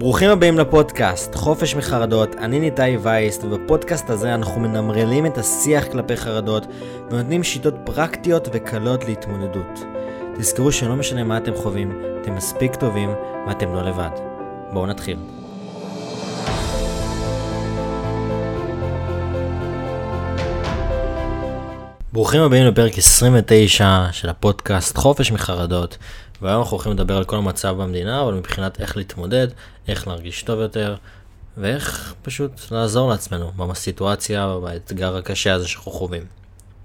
ברוכים 0.00 0.30
הבאים 0.30 0.58
לפודקאסט, 0.58 1.34
חופש 1.34 1.74
מחרדות, 1.74 2.34
אני 2.34 2.60
ניתאי 2.60 2.96
וייסט, 2.96 3.44
ובפודקאסט 3.44 4.10
הזה 4.10 4.34
אנחנו 4.34 4.60
מנמרלים 4.60 5.26
את 5.26 5.38
השיח 5.38 5.84
כלפי 5.92 6.16
חרדות, 6.16 6.66
ונותנים 7.10 7.42
שיטות 7.42 7.74
פרקטיות 7.84 8.48
וקלות 8.52 9.04
להתמודדות. 9.04 9.80
תזכרו 10.38 10.72
שלא 10.72 10.96
משנה 10.96 11.24
מה 11.24 11.36
אתם 11.36 11.54
חווים, 11.54 12.02
אתם 12.22 12.34
מספיק 12.34 12.74
טובים 12.74 13.10
ואתם 13.46 13.74
לא 13.74 13.82
לבד. 13.82 14.10
בואו 14.72 14.86
נתחיל. 14.86 15.16
ברוכים 22.12 22.40
הבאים 22.40 22.66
לפרק 22.66 22.98
29 22.98 24.06
של 24.12 24.28
הפודקאסט 24.28 24.96
חופש 24.96 25.32
מחרדות, 25.32 25.98
והיום 26.42 26.60
אנחנו 26.60 26.76
הולכים 26.76 26.92
לדבר 26.92 27.16
על 27.16 27.24
כל 27.24 27.36
המצב 27.36 27.76
במדינה, 27.78 28.22
אבל 28.22 28.34
מבחינת 28.34 28.80
איך 28.80 28.96
להתמודד, 28.96 29.48
איך 29.88 30.08
להרגיש 30.08 30.42
טוב 30.42 30.60
יותר, 30.60 30.96
ואיך 31.56 32.14
פשוט 32.22 32.60
לעזור 32.70 33.10
לעצמנו 33.10 33.52
בסיטואציה 33.52 34.48
ובאתגר 34.48 35.16
הקשה 35.16 35.52
הזה 35.52 35.68
שאנחנו 35.68 35.92
חווים. 35.92 36.22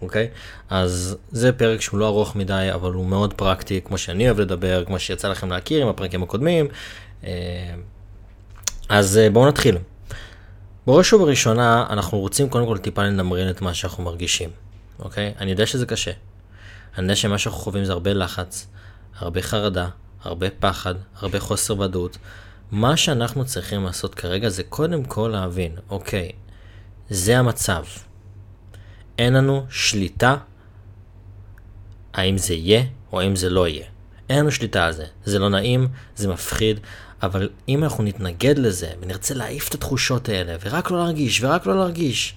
אוקיי? 0.02 0.28
אז 0.70 1.18
זה 1.32 1.52
פרק 1.52 1.82
שהוא 1.82 2.00
לא 2.00 2.08
ארוך 2.08 2.36
מדי, 2.36 2.68
אבל 2.74 2.94
הוא 2.94 3.06
מאוד 3.06 3.34
פרקטי, 3.34 3.82
כמו 3.86 3.98
שאני 3.98 4.26
אוהב 4.26 4.40
לדבר, 4.40 4.84
כמו 4.86 5.00
שיצא 5.00 5.28
לכם 5.28 5.50
להכיר 5.50 5.82
עם 5.82 5.88
הפרקים 5.88 6.24
הקודמים. 6.24 6.68
אה, 7.24 7.30
אז 8.90 9.18
אה, 9.18 9.30
בואו 9.30 9.48
נתחיל. 9.48 9.78
בראש 10.88 11.14
ובראשונה, 11.14 11.86
אנחנו 11.90 12.20
רוצים 12.20 12.50
קודם 12.50 12.66
כל 12.66 12.78
טיפה 12.78 13.04
לנמרין 13.04 13.50
את 13.50 13.62
מה 13.62 13.74
שאנחנו 13.74 14.04
מרגישים, 14.04 14.50
אוקיי? 15.00 15.34
אני 15.40 15.52
יודע 15.52 15.66
שזה 15.66 15.86
קשה. 15.86 16.12
אני 16.98 17.04
יודע 17.04 17.16
שמה 17.16 17.38
שאנחנו 17.38 17.60
חווים 17.60 17.86
זה 17.86 17.92
הרבה 17.92 18.14
לחץ, 18.14 18.68
הרבה 19.18 19.42
חרדה, 19.42 19.88
הרבה 20.24 20.48
פחד, 20.60 20.96
הרבה 21.16 21.40
חוסר 21.40 21.80
ודאות. 21.80 22.18
מה 22.72 22.98
שאנחנו 22.98 23.46
צריכים 23.46 23.84
לעשות 23.84 24.16
כרגע 24.16 24.50
זה 24.50 24.64
קודם 24.64 25.04
כל 25.04 25.30
להבין, 25.34 25.76
אוקיי, 25.90 26.32
זה 27.10 27.38
המצב. 27.38 27.84
אין 29.18 29.34
לנו 29.34 29.66
שליטה 29.70 30.38
האם 32.14 32.38
זה 32.38 32.54
יהיה 32.54 32.84
או 33.12 33.22
האם 33.22 33.36
זה 33.36 33.50
לא 33.50 33.68
יהיה. 33.68 33.86
אין 34.30 34.40
לנו 34.40 34.52
שליטה 34.52 34.86
על 34.86 34.94
זה. 34.94 35.06
זה 35.26 35.40
לא 35.40 35.50
נעים, 35.50 35.88
זה 36.16 36.28
מפחיד, 36.28 36.80
אבל 37.24 37.50
אם 37.70 37.84
אנחנו 37.84 38.04
נתנגד 38.04 38.58
לזה 38.58 38.90
ונרצה 39.02 39.34
להעיף 39.34 39.70
את 39.70 39.74
התחושות 39.74 40.30
האלה, 40.30 40.56
ורק 40.62 40.92
לא 40.92 40.98
להרגיש, 40.98 41.44
ורק 41.44 41.66
לא 41.66 41.76
להרגיש, 41.76 42.36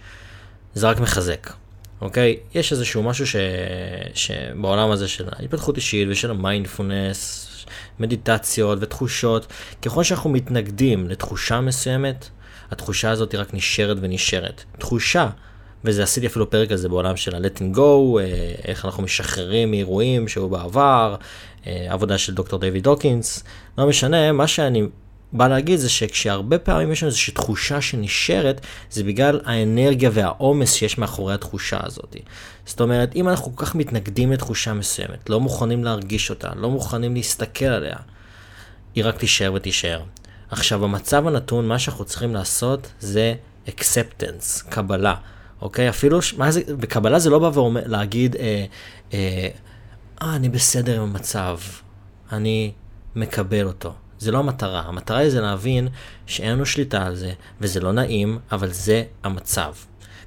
זה 0.74 0.88
רק 0.88 1.00
מחזק. 1.00 1.50
אוקיי? 2.00 2.36
יש 2.54 2.72
איזשהו 2.72 3.02
משהו 3.02 3.27
ש... 3.27 3.36
שבעולם 4.14 4.91
הזה 4.91 5.08
של 5.08 5.28
ההתפתחות 5.32 5.77
אישית 5.77 6.08
ושל 6.10 6.30
המיינדפולנס, 6.30 7.44
מדיטציות 8.00 8.78
ותחושות, 8.80 9.46
ככל 9.82 10.04
שאנחנו 10.04 10.30
מתנגדים 10.30 11.08
לתחושה 11.08 11.60
מסוימת, 11.60 12.28
התחושה 12.70 13.10
הזאת 13.10 13.32
היא 13.32 13.41
רק 13.41 13.54
נשארת 13.54 13.96
ונשארת. 14.00 14.64
תחושה, 14.78 15.28
וזה 15.84 16.02
עשיתי 16.02 16.26
אפילו 16.26 16.50
פרק 16.50 16.70
על 16.70 16.76
זה 16.76 16.88
בעולם 16.88 17.16
של 17.16 17.34
ה-letting 17.34 17.76
go, 17.76 18.20
אה, 18.20 18.54
איך 18.64 18.84
אנחנו 18.84 19.02
משחררים 19.02 19.70
מאירועים 19.70 20.28
שהיו 20.28 20.48
בעבר, 20.48 21.16
אה, 21.66 21.86
עבודה 21.88 22.19
של 22.19 22.34
דוקטור 22.34 22.58
דיוויד 22.58 22.84
הוקינס, 22.84 23.44
לא 23.78 23.86
משנה, 23.86 24.32
מה 24.32 24.46
שאני 24.46 24.82
בא 25.32 25.48
להגיד 25.48 25.78
זה 25.78 25.88
שכשהרבה 25.88 26.58
פעמים 26.58 26.92
יש 26.92 27.02
לנו 27.02 27.08
איזושהי 27.08 27.32
תחושה 27.34 27.80
שנשארת, 27.80 28.60
זה 28.90 29.04
בגלל 29.04 29.40
האנרגיה 29.44 30.10
והעומס 30.12 30.72
שיש 30.72 30.98
מאחורי 30.98 31.34
התחושה 31.34 31.78
הזאת. 31.82 32.16
זאת 32.66 32.80
אומרת, 32.80 33.16
אם 33.16 33.28
אנחנו 33.28 33.56
כל 33.56 33.66
כך 33.66 33.74
מתנגדים 33.74 34.32
לתחושה 34.32 34.74
מסוימת, 34.74 35.30
לא 35.30 35.40
מוכנים 35.40 35.84
להרגיש 35.84 36.30
אותה, 36.30 36.48
לא 36.56 36.70
מוכנים 36.70 37.14
להסתכל 37.14 37.64
עליה, 37.64 37.96
היא 38.94 39.04
רק 39.04 39.18
תישאר 39.18 39.52
ותישאר. 39.52 40.02
עכשיו, 40.50 40.80
במצב 40.80 41.26
הנתון, 41.26 41.68
מה 41.68 41.78
שאנחנו 41.78 42.04
צריכים 42.04 42.34
לעשות 42.34 42.90
זה 43.00 43.34
acceptance, 43.66 44.68
קבלה. 44.68 45.14
אוקיי? 45.62 45.88
אפילו, 45.88 46.18
מה 46.36 46.50
זה, 46.50 46.60
בקבלה 46.78 47.18
זה 47.18 47.30
לא 47.30 47.38
בא 47.38 47.50
ואומר, 47.54 47.82
להגיד, 47.86 48.36
אה, 48.36 48.64
אה, 49.12 49.48
אה, 50.22 50.36
אני 50.36 50.48
בסדר 50.48 50.97
עם 50.97 51.03
המצב, 51.03 51.58
אני 52.32 52.72
מקבל 53.16 53.66
אותו. 53.66 53.94
זה 54.18 54.32
לא 54.32 54.38
המטרה, 54.38 54.80
המטרה 54.80 55.18
היא 55.18 55.30
זה 55.30 55.40
להבין 55.40 55.88
שאין 56.26 56.52
לנו 56.52 56.66
שליטה 56.66 57.06
על 57.06 57.16
זה, 57.16 57.32
וזה 57.60 57.80
לא 57.80 57.92
נעים, 57.92 58.38
אבל 58.52 58.72
זה 58.72 59.04
המצב. 59.24 59.72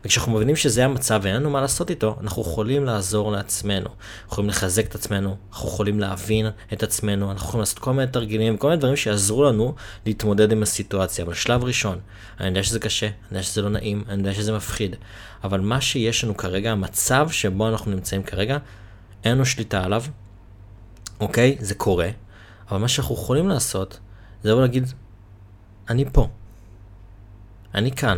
וכשאנחנו 0.05 0.31
מבינים 0.31 0.55
שזה 0.55 0.85
המצב 0.85 1.19
ואין 1.23 1.35
לנו 1.35 1.49
מה 1.49 1.61
לעשות 1.61 1.89
איתו, 1.89 2.17
אנחנו 2.21 2.41
יכולים 2.41 2.85
לעזור 2.85 3.31
לעצמנו. 3.31 3.85
אנחנו 3.85 4.31
יכולים 4.31 4.49
לחזק 4.49 4.85
את 4.85 4.95
עצמנו, 4.95 5.35
אנחנו 5.51 5.67
יכולים 5.67 5.99
להבין 5.99 6.47
את 6.73 6.83
עצמנו, 6.83 7.31
אנחנו 7.31 7.47
יכולים 7.47 7.59
לעשות 7.59 7.79
כל 7.79 7.93
מיני 7.93 8.11
תרגילים, 8.11 8.57
כל 8.57 8.67
מיני 8.67 8.79
דברים 8.79 8.95
שיעזרו 8.95 9.43
לנו 9.43 9.75
להתמודד 10.05 10.51
עם 10.51 10.63
הסיטואציה. 10.63 11.25
אבל 11.25 11.33
שלב 11.33 11.63
ראשון, 11.63 11.99
אני 12.39 12.47
יודע 12.47 12.63
שזה 12.63 12.79
קשה, 12.79 13.05
אני 13.05 13.15
יודע 13.31 13.43
שזה 13.43 13.61
לא 13.61 13.69
נעים, 13.69 14.03
אני 14.09 14.17
יודע 14.17 14.33
שזה 14.33 14.53
מפחיד, 14.53 14.95
אבל 15.43 15.59
מה 15.59 15.81
שיש 15.81 16.23
לנו 16.23 16.37
כרגע, 16.37 16.71
המצב 16.71 17.29
שבו 17.31 17.69
אנחנו 17.69 17.91
נמצאים 17.91 18.23
כרגע, 18.23 18.57
אין 19.23 19.31
לנו 19.31 19.45
שליטה 19.45 19.83
עליו, 19.83 20.03
אוקיי? 21.19 21.57
זה 21.59 21.75
קורה, 21.75 22.09
אבל 22.71 22.79
מה 22.79 22.87
שאנחנו 22.87 23.15
יכולים 23.15 23.47
לעשות, 23.47 23.99
זה 24.43 24.51
לבוא 24.51 24.61
להגיד, 24.61 24.93
אני 25.89 26.05
פה. 26.11 26.27
אני 27.75 27.91
כאן. 27.91 28.17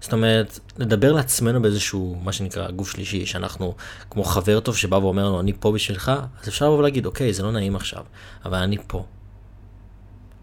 זאת 0.00 0.12
אומרת, 0.12 0.58
לדבר 0.78 1.12
לעצמנו 1.12 1.62
באיזשהו, 1.62 2.16
מה 2.22 2.32
שנקרא, 2.32 2.70
גוף 2.70 2.90
שלישי, 2.90 3.26
שאנחנו 3.26 3.74
כמו 4.10 4.24
חבר 4.24 4.60
טוב 4.60 4.76
שבא 4.76 4.96
ואומר 4.96 5.26
לנו, 5.26 5.40
אני 5.40 5.52
פה 5.60 5.72
בשבילך, 5.72 6.12
אז 6.42 6.48
אפשר 6.48 6.64
לבוא 6.64 6.78
ולהגיד, 6.78 7.06
אוקיי, 7.06 7.32
זה 7.32 7.42
לא 7.42 7.52
נעים 7.52 7.76
עכשיו, 7.76 8.04
אבל 8.44 8.58
אני 8.58 8.76
פה. 8.86 9.04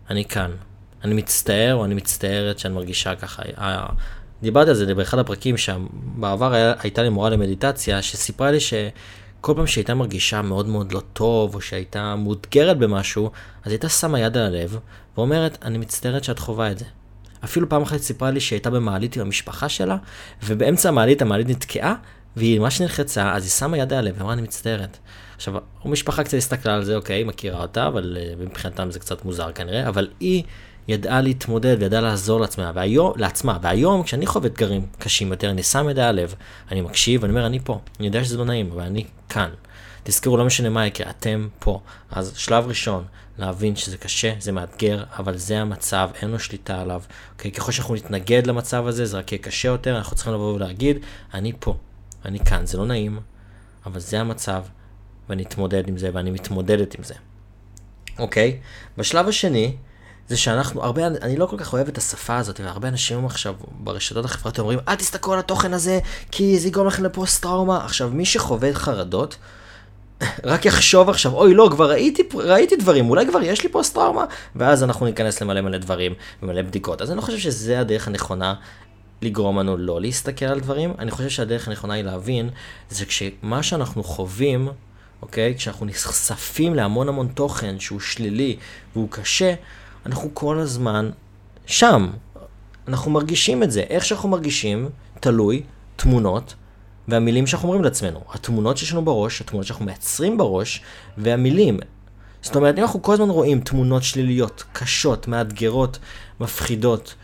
אני 0.10 0.26
כאן. 0.26 0.52
אני 1.04 1.14
מצטער 1.14 1.76
או 1.76 1.86
אני 1.86 1.96
מצטערת 1.96 2.60
שאני 2.60 2.74
מרגישה 2.74 3.16
ככה. 3.16 3.44
דיברתי 4.42 4.70
על 4.70 4.76
זה 4.76 4.96
באחד 4.96 5.20
הפרקים 5.20 5.58
שבעבר 5.58 6.74
הייתה 6.80 7.04
לי 7.04 7.10
מורה 7.10 7.30
למדיטציה, 7.30 8.02
שסיפרה 8.02 8.52
לי 8.52 8.60
ש... 8.60 8.74
כל 9.44 9.54
פעם 9.56 9.68
שהייתה 9.68 9.94
מרגישה 9.94 10.42
מאוד 10.42 10.68
מאוד 10.68 10.92
לא 10.92 11.02
טוב, 11.14 11.56
או 11.56 11.62
שהייתה 11.62 12.16
מאותגרת 12.16 12.78
במשהו, 12.78 13.32
אז 13.64 13.72
הייתה 13.72 13.90
שמה 13.90 14.20
יד 14.20 14.38
על 14.38 14.46
הלב, 14.46 14.78
ואומרת, 15.18 15.58
אני 15.62 15.78
מצטערת 15.78 16.24
שאת 16.24 16.40
חווה 16.40 16.72
את 16.72 16.80
זה. 16.80 16.86
אפילו 17.44 17.70
פעם 17.70 17.82
אחת 17.82 17.98
סיפרה 17.98 18.32
לי 18.32 18.40
שהייתה 18.40 18.70
במעלית 18.70 19.16
עם 19.16 19.22
המשפחה 19.22 19.70
שלה, 19.70 19.98
ובאמצע 20.44 20.90
המעלית 20.90 21.22
המעלית 21.22 21.50
נתקעה, 21.50 21.96
והיא 22.36 22.60
ממש 22.60 22.82
נלחצה, 22.82 23.34
אז 23.34 23.44
היא 23.44 23.52
שמה 23.52 23.78
יד 23.78 23.94
על 23.94 24.00
הלב, 24.00 24.16
ואמרה, 24.18 24.34
אני 24.34 24.42
מצטערת. 24.42 24.98
עכשיו, 25.36 25.54
המשפחה 25.84 26.24
קצת 26.24 26.38
הסתכלה 26.38 26.76
על 26.76 26.84
זה, 26.84 26.96
אוקיי, 26.96 27.24
מכירה 27.24 27.62
אותה, 27.62 27.88
אבל 27.88 28.18
uh, 28.20 28.42
מבחינתם 28.44 28.92
זה 28.92 29.00
קצת 29.00 29.26
מוזר 29.26 29.52
כנראה, 29.52 29.88
אבל 29.88 30.08
היא 30.20 30.44
ידעה 30.88 31.22
להתמודד 31.22 31.78
וידעה 31.80 32.02
לעזור 32.02 32.42
לעצמה, 32.42 32.72
והיום, 32.76 33.14
לעצמה, 33.16 33.58
והיום 33.62 34.04
כשאני 34.04 34.26
חווה 34.26 34.48
אתגרים 34.48 34.86
קשים 35.00 35.32
יותר, 35.32 35.50
אני 35.50 35.64
שם 35.64 35.90
ידי 35.90 36.02
הלב, 36.02 36.36
אני 36.72 36.82
מקשיב, 36.82 37.24
אני 37.24 37.32
אומר, 37.34 37.46
אני 37.46 37.60
פה, 37.60 37.80
אני 38.00 38.08
יודע 38.08 38.24
שזה 38.24 38.38
לא 38.38 38.46
נעים, 38.46 38.72
אבל 38.72 38.82
אני 38.82 39.06
כאן. 39.30 39.50
תזכרו, 40.04 40.38
לא 40.38 40.46
משנה 40.46 40.70
מה 40.70 40.88
יקרה, 40.88 41.10
אתם 41.10 41.48
פה. 41.60 41.80
אז 42.12 42.34
שלב 42.36 42.68
ראשון, 42.68 43.04
להבין 43.38 43.76
שזה 43.76 43.98
קשה, 43.98 44.34
זה 44.40 44.52
מאתגר, 44.52 45.04
אבל 45.20 45.38
זה 45.38 45.62
המצב, 45.62 46.10
אין 46.22 46.30
לנו 46.30 46.40
שליטה 46.40 46.82
עליו. 46.82 47.02
אוקיי, 47.32 47.52
ככל 47.52 47.72
שאנחנו 47.72 47.96
נתנגד 47.96 48.48
למצב 48.48 48.88
הזה, 48.88 49.06
זה 49.06 49.18
רק 49.18 49.32
יהיה 49.32 49.42
קשה 49.42 49.68
יותר, 49.68 49.98
אנחנו 49.98 50.16
צריכים 50.16 50.34
לבוא 50.34 50.54
ולהגיד, 50.54 50.98
אני 51.34 51.54
פה, 51.60 51.76
אני 52.26 52.40
כאן, 52.40 52.66
זה 52.66 52.78
לא 52.78 52.86
נעים, 52.86 53.20
אבל 53.86 54.00
זה 54.00 54.20
המצב, 54.20 54.64
ואני 55.30 55.44
אתמודד 55.44 55.88
עם 55.88 55.98
זה, 55.98 56.10
ואני 56.14 56.32
מתמודדת 56.32 56.96
עם 56.98 57.04
זה. 57.04 57.14
אוקיי? 58.20 58.60
בשלב 58.98 59.28
השני, 59.28 59.76
זה 60.30 60.38
שאנחנו, 60.38 60.84
הרבה, 60.84 61.08
אני 61.08 61.38
לא 61.38 61.46
כל 61.46 61.58
כך 61.58 61.74
אוהב 61.74 61.88
את 61.88 61.98
השפה 61.98 62.38
הזאת, 62.38 62.60
והרבה 62.60 62.88
אנשים 62.88 63.26
עכשיו 63.26 63.54
ברשתות 63.70 64.26
החברתיות 64.26 64.60
אומרים, 64.60 64.80
אל 64.88 64.96
תסתכלו 64.96 65.34
על 65.34 65.40
התוכן 65.40 65.74
הזה, 65.74 66.00
כי 66.32 66.60
זה 66.60 66.68
יגרום 66.68 66.88
לכם 66.88 67.04
לפוסט 67.04 67.42
טראומה. 67.42 67.86
עכשיו, 67.86 68.10
מי 68.10 68.26
שחווה 68.26 68.74
חרדות, 68.74 69.38
רק 70.44 70.66
יחשוב 70.66 71.10
עכשיו, 71.10 71.34
אוי 71.34 71.54
לא, 71.54 71.68
כבר 71.72 71.90
ראיתי, 71.92 72.24
ראיתי 72.34 72.76
דברים, 72.76 73.10
אולי 73.10 73.28
כבר 73.28 73.42
יש 73.42 73.64
לי 73.64 73.70
פוסט 73.70 73.94
טראומה, 73.94 74.26
ואז 74.56 74.84
אנחנו 74.84 75.06
ניכנס 75.06 75.42
למלא 75.42 75.62
מלא 75.62 75.78
דברים 75.78 76.14
ומלא 76.44 76.62
בדיקות. 76.62 77.02
אז 77.02 77.10
אני 77.10 77.18
לא 77.18 77.22
חושב 77.22 77.38
שזה 77.38 77.80
הדרך 77.80 78.08
הנכונה 78.08 78.54
לגרום 79.22 79.60
לנו 79.60 79.78
לא 79.78 80.02
להסתכל 80.02 80.46
על 80.46 80.60
דברים, 80.60 80.94
אני 81.00 81.12
חושב 81.12 81.30
שהדרך 81.30 81.68
הנכונה 81.68 81.94
היא 81.94 82.04
להבין, 82.04 82.50
זה 82.90 83.06
כשמה 83.06 83.64
שאנחנו 83.64 84.04
חווים, 84.04 84.68
אוקיי, 85.22 85.56
כשאנחנו 85.58 85.86
נחשפים 85.86 86.76
להמון 86.76 87.10
המון 87.10 87.28
תוכן 87.28 87.80
שהוא 87.80 88.00
שלילי 88.00 88.58
והוא 88.96 89.08
קשה, 89.12 89.54
אנחנו 90.06 90.30
כל 90.34 90.60
הזמן 90.60 91.10
שם. 91.66 92.10
אנחנו 92.88 93.12
מרגישים 93.12 93.64
את 93.64 93.72
זה. 93.72 93.82
איך 93.82 94.06
שאנחנו 94.06 94.30
מרגישים, 94.30 94.90
תלוי, 95.20 95.64
תמונות, 95.96 96.56
והמילים 97.08 97.48
שאנחנו 97.48 97.68
אומרים 97.68 97.84
לעצמנו. 97.84 98.20
התמונות 98.30 98.78
שיש 98.78 98.92
לנו 98.92 99.06
בראש, 99.06 99.42
התמונות 99.42 99.68
שאנחנו 99.68 99.86
מייצרים 99.86 100.38
בראש, 100.38 100.82
והמילים. 101.18 101.80
זאת 102.42 102.56
אומרת, 102.56 102.78
אם 102.78 102.84
אנחנו 102.84 103.02
כל 103.02 103.14
הזמן 103.14 103.30
רואים 103.30 103.60
תמונות 103.62 104.04
שליליות, 104.04 104.64
קשות, 104.74 105.28
מאתגרות, 105.28 106.00
מפחידות, 106.40 107.16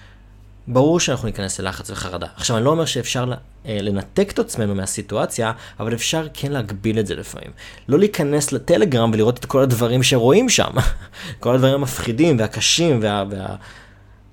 ברור 0.72 1.00
שאנחנו 1.00 1.28
ניכנס 1.28 1.60
ללחץ 1.60 1.90
וחרדה. 1.90 2.28
עכשיו, 2.36 2.58
אני 2.58 2.66
לא 2.66 2.70
אומר 2.70 2.86
שאפשר 2.86 3.26
לנתק 3.66 4.32
את 4.32 4.40
עצמנו 4.40 4.76
מהסיטואציה, 4.76 5.52
אבל 5.80 5.94
אפשר 5.94 6.28
כן 6.34 6.52
להגביל 6.52 7.00
את 7.00 7.08
זה 7.08 7.16
לפעמים. 7.16 7.52
לא 7.88 8.00
להיכנס 8.00 8.52
לטלגרם 8.52 9.12
ולראות 9.14 9.40
את 9.40 9.46
כל 9.46 9.62
הדברים 9.62 10.04
שרואים 10.04 10.50
שם. 10.50 10.72
כל 11.40 11.56
הדברים 11.56 11.74
המפחידים 11.74 12.40
והקשים 12.40 13.00
וה... 13.02 13.24
וה... 13.30 13.56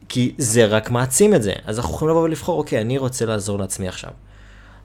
כי 0.09 0.35
זה 0.39 0.67
רק 0.67 0.91
מעצים 0.91 1.35
את 1.35 1.43
זה. 1.43 1.53
אז 1.65 1.79
אנחנו 1.79 1.95
יכולים 1.95 2.11
לבוא 2.11 2.23
ולבחור, 2.23 2.59
אוקיי, 2.59 2.81
אני 2.81 2.99
רוצה 2.99 3.27
לעזור 3.27 3.59
לעצמי 3.59 3.89
עכשיו. 3.89 4.11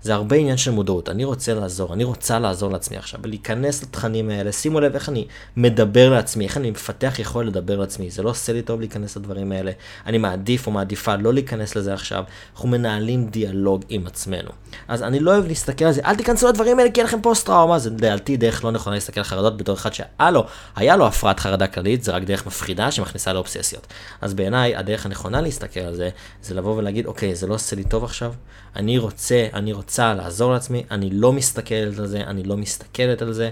זה 0.02 0.14
הרבה 0.14 0.36
עניין 0.36 0.58
של 0.58 0.72
מודעות. 0.72 1.10
אני 1.10 1.24
רוצה 1.24 1.54
לעזור, 1.54 1.94
אני 1.94 2.04
רוצה 2.04 2.40
לעזור 2.40 2.72
לעצמי 2.72 2.98
עכשיו, 2.98 3.20
ולהיכנס 3.24 3.84
לתכנים 3.84 4.30
האלה. 4.30 4.52
שימו 4.52 4.80
לב 4.80 4.94
איך 4.94 5.10
אני 5.10 5.28
מדבר 5.58 6.10
לעצמי, 6.10 6.46
איך 6.46 6.58
אני 6.58 6.72
מפתח 6.72 7.20
יכול 7.20 7.48
לדבר 7.48 7.80
לעצמי. 7.80 8.10
זה 8.10 8.24
לא 8.24 8.30
עושה 8.30 8.54
לי 8.54 8.62
טוב 8.62 8.80
להיכנס 8.80 9.18
לדברים 9.18 9.52
האלה. 9.52 9.72
אני 10.06 10.18
מעדיף 10.18 10.68
או 10.68 10.72
מעדיפה 10.72 11.16
לא 11.16 11.34
להיכנס 11.34 11.76
לזה 11.76 11.94
עכשיו. 11.94 12.24
אנחנו 12.54 12.70
מנהלים 12.70 13.28
דיאלוג 13.28 13.86
עם 13.90 14.08
עצמנו. 14.08 14.50
אז 14.88 15.04
אני 15.04 15.20
לא 15.20 15.32
אוהב 15.32 15.48
להסתכל 15.48 15.86
על 15.86 15.92
זה, 15.92 16.02
אל 16.06 16.16
תיכנסו 16.16 16.48
לדברים 16.48 16.80
האלה 16.80 16.92
כי 16.92 17.00
אין 17.00 17.08
לכם 17.08 17.22
פוסט 17.22 17.46
טראומה. 17.46 17.80
זה 17.80 17.90
לדעתי 17.90 18.38
דרך 18.38 18.64
לא 18.64 18.72
נכונה 18.72 18.96
להסתכל 18.96 19.20
על 19.20 19.24
חרדות 19.24 19.58
בתור 19.58 19.76
אחד 19.76 19.94
שהיה 19.94 20.32
לו, 20.32 20.46
היה 20.76 20.96
לו 20.96 21.08
הפרעת 21.08 21.40
חרדה 21.40 21.68
כללית, 21.68 22.04
זה 22.04 22.12
רק 22.12 22.24
דרך 22.24 22.48
מפחידה 22.48 22.92
שמכניסה 22.92 23.34
לאובססיות. 23.34 23.88
אז 24.22 24.34
בעיניי 24.34 24.76
הדרך 24.76 25.06
הנכונה 25.06 25.42
להסתכל 25.42 25.80
על 25.80 25.96
זה, 25.96 26.10
זה 26.44 26.54
לבוא 26.54 26.76
ולהגיד, 26.78 27.06
אוקיי, 27.06 27.36
זה 27.36 27.48
לא 27.48 27.54
עושה 27.54 27.76
לי 27.76 27.84
טוב 27.84 28.04
עכשיו, 28.04 28.34
אני 28.76 28.98
רוצה, 28.98 29.48
אני 29.54 29.74
רוצה 29.74 29.91
רוצה 29.92 30.14
לעזור 30.14 30.54
לעצמי, 30.54 30.84
אני 30.92 31.10
לא 31.10 31.34
מסתכלת 31.34 32.00
על 32.00 32.08
זה, 32.08 32.18
אני 32.18 32.44
לא 32.44 32.58
מסתכלת 32.58 33.22
על 33.22 33.34
זה, 33.34 33.50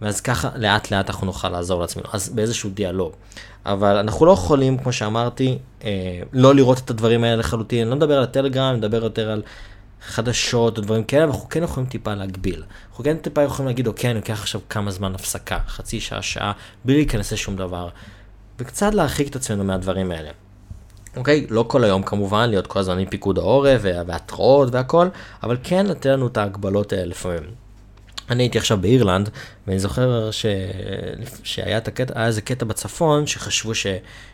ואז 0.00 0.20
ככה 0.20 0.50
לאט 0.56 0.90
לאט 0.90 1.10
אנחנו 1.10 1.26
נוכל 1.26 1.48
לעזור 1.48 1.80
לעצמנו, 1.80 2.06
אז 2.12 2.28
באיזשהו 2.28 2.70
דיאלוג. 2.70 3.12
אבל 3.66 3.96
אנחנו 3.96 4.26
לא 4.26 4.32
יכולים, 4.32 4.78
כמו 4.78 4.92
שאמרתי, 4.92 5.58
אה, 5.84 6.20
לא 6.32 6.54
לראות 6.54 6.78
את 6.78 6.90
הדברים 6.90 7.24
האלה 7.24 7.36
לחלוטין, 7.36 7.80
אני 7.82 7.90
לא 7.90 7.96
מדבר 7.96 8.16
על 8.16 8.22
הטלגרם, 8.22 8.68
אני 8.70 8.78
מדבר 8.78 9.04
יותר 9.04 9.30
על 9.30 9.42
חדשות 10.06 10.78
או 10.78 10.82
דברים 10.82 11.04
כאלה, 11.04 11.24
אנחנו 11.24 11.48
כן 11.48 11.62
יכולים 11.62 11.88
טיפה 11.88 12.14
להגביל. 12.14 12.62
אנחנו 12.88 13.04
כן 13.04 13.16
טיפה 13.16 13.42
יכולים 13.42 13.66
להגיד, 13.66 13.86
אוקיי, 13.86 14.10
אני 14.10 14.18
לוקח 14.18 14.40
עכשיו 14.40 14.60
כמה 14.68 14.90
זמן 14.90 15.14
הפסקה, 15.14 15.58
חצי 15.66 16.00
שעה, 16.00 16.22
שעה, 16.22 16.52
בלי 16.84 16.94
להיכנס 16.94 17.32
לשום 17.32 17.56
דבר, 17.56 17.88
וקצת 18.58 18.94
להרחיק 18.94 19.28
את 19.28 19.36
עצמנו 19.36 19.64
מהדברים 19.64 20.10
האלה. 20.10 20.30
אוקיי? 21.16 21.46
לא 21.50 21.64
כל 21.68 21.84
היום 21.84 22.02
כמובן, 22.02 22.50
להיות 22.50 22.66
כל 22.66 22.78
הזמן 22.78 22.98
עם 22.98 23.08
פיקוד 23.08 23.38
העורף 23.38 23.80
והתראות 23.84 24.68
והכל, 24.72 25.08
אבל 25.42 25.56
כן 25.62 25.86
לתת 25.86 26.06
לנו 26.06 26.26
את 26.26 26.36
ההגבלות 26.36 26.92
האלה 26.92 27.04
לפעמים. 27.04 27.42
אני 28.30 28.42
הייתי 28.42 28.58
עכשיו 28.58 28.78
באירלנד, 28.80 29.30
ואני 29.66 29.78
זוכר 29.78 30.30
ש... 30.30 30.46
שהיה 31.42 31.78
את 31.78 31.88
הקטע, 31.88 32.18
היה 32.18 32.26
איזה 32.26 32.40
קטע 32.40 32.64
בצפון, 32.64 33.26
שחשבו 33.26 33.74
ש... 33.74 33.86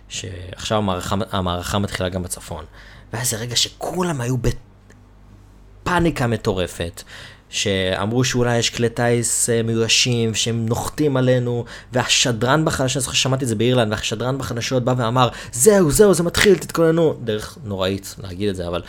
שעכשיו 0.08 0.78
המערכה, 0.78 1.16
המערכה 1.30 1.78
מתחילה 1.78 2.08
גם 2.08 2.22
בצפון. 2.22 2.64
והיה 3.12 3.22
איזה 3.24 3.36
רגע 3.36 3.56
שכולם 3.56 4.20
היו 4.20 4.36
בפאניקה 5.82 6.26
מטורפת, 6.26 7.02
שאמרו 7.52 8.24
שאולי 8.24 8.58
יש 8.58 8.70
כלי 8.70 8.88
טיס 8.88 9.50
אה, 9.50 9.62
מיואשים 9.62 10.34
שהם 10.34 10.66
נוחתים 10.66 11.16
עלינו, 11.16 11.64
והשדרן 11.92 12.64
בחדשות, 12.64 12.96
אני 12.96 13.02
זוכר 13.02 13.14
ששמעתי 13.14 13.44
את 13.44 13.48
זה 13.48 13.54
באירלנד, 13.54 13.92
והשדרן 13.92 14.38
בחדשות 14.38 14.84
בא 14.84 14.94
ואמר, 14.96 15.28
זהו, 15.52 15.90
זהו, 15.90 16.14
זה 16.14 16.22
מתחיל, 16.22 16.58
תתכוננו. 16.58 17.14
דרך 17.24 17.58
נוראית 17.64 18.14
להגיד 18.22 18.48
את 18.48 18.56
זה, 18.56 18.68
אבל... 18.68 18.82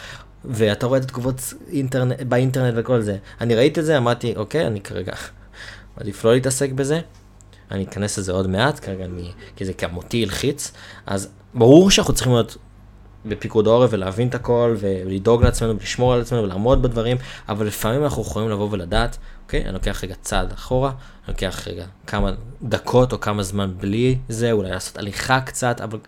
ואתה 0.46 0.86
רואה 0.86 1.00
את 1.00 1.04
התגובות 1.04 1.54
אינטרנט, 1.72 2.22
באינטרנט 2.22 2.74
וכל 2.78 3.02
זה. 3.02 3.18
אני 3.42 3.56
ראיתי 3.56 3.80
את 3.80 3.86
זה, 3.86 3.98
אמרתי, 3.98 4.34
אוקיי, 4.36 4.68
אני 4.68 4.82
כרגע 4.82 5.14
עדיף 6.00 6.26
לא 6.26 6.34
להתעסק 6.34 6.72
בזה. 6.72 7.00
אני 7.72 7.84
אכנס 7.84 8.20
לזה 8.20 8.32
עוד 8.32 8.48
מעט, 8.48 8.80
כרגע 8.80 9.06
אני, 9.06 9.32
כי 9.56 9.66
זה 9.66 9.74
כמותי 9.74 10.24
הלחיץ. 10.24 10.72
אז 11.06 11.30
ברור 11.54 11.92
שאנחנו 11.92 12.14
צריכים 12.14 12.34
להיות 12.34 12.58
בפיקוד 13.26 13.68
העורף 13.68 13.90
ולהבין 13.94 14.28
את 14.28 14.36
הכל 14.36 14.76
ולדאוג 14.80 15.44
לעצמנו 15.44 15.80
ולשמור 15.80 16.14
על 16.14 16.22
עצמנו 16.22 16.44
ולעמוד 16.44 16.82
בדברים, 16.82 17.18
אבל 17.50 17.68
לפעמים 17.68 18.04
אנחנו 18.04 18.22
יכולים 18.22 18.50
לבוא 18.50 18.68
ולדעת, 18.72 19.18
אוקיי, 19.44 19.64
אני 19.66 19.74
לוקח 19.74 20.04
רגע 20.04 20.16
צעד 20.22 20.52
אחורה, 20.52 20.90
אני 20.90 20.98
לוקח 21.28 21.68
רגע 21.68 21.86
כמה 22.08 22.32
דקות 22.62 23.14
או 23.14 23.20
כמה 23.20 23.44
זמן 23.44 23.74
בלי 23.78 24.18
זה, 24.30 24.52
אולי 24.52 24.70
לעשות 24.70 24.98
הליכה 24.98 25.42
קצת, 25.42 25.82
אבל 25.82 26.00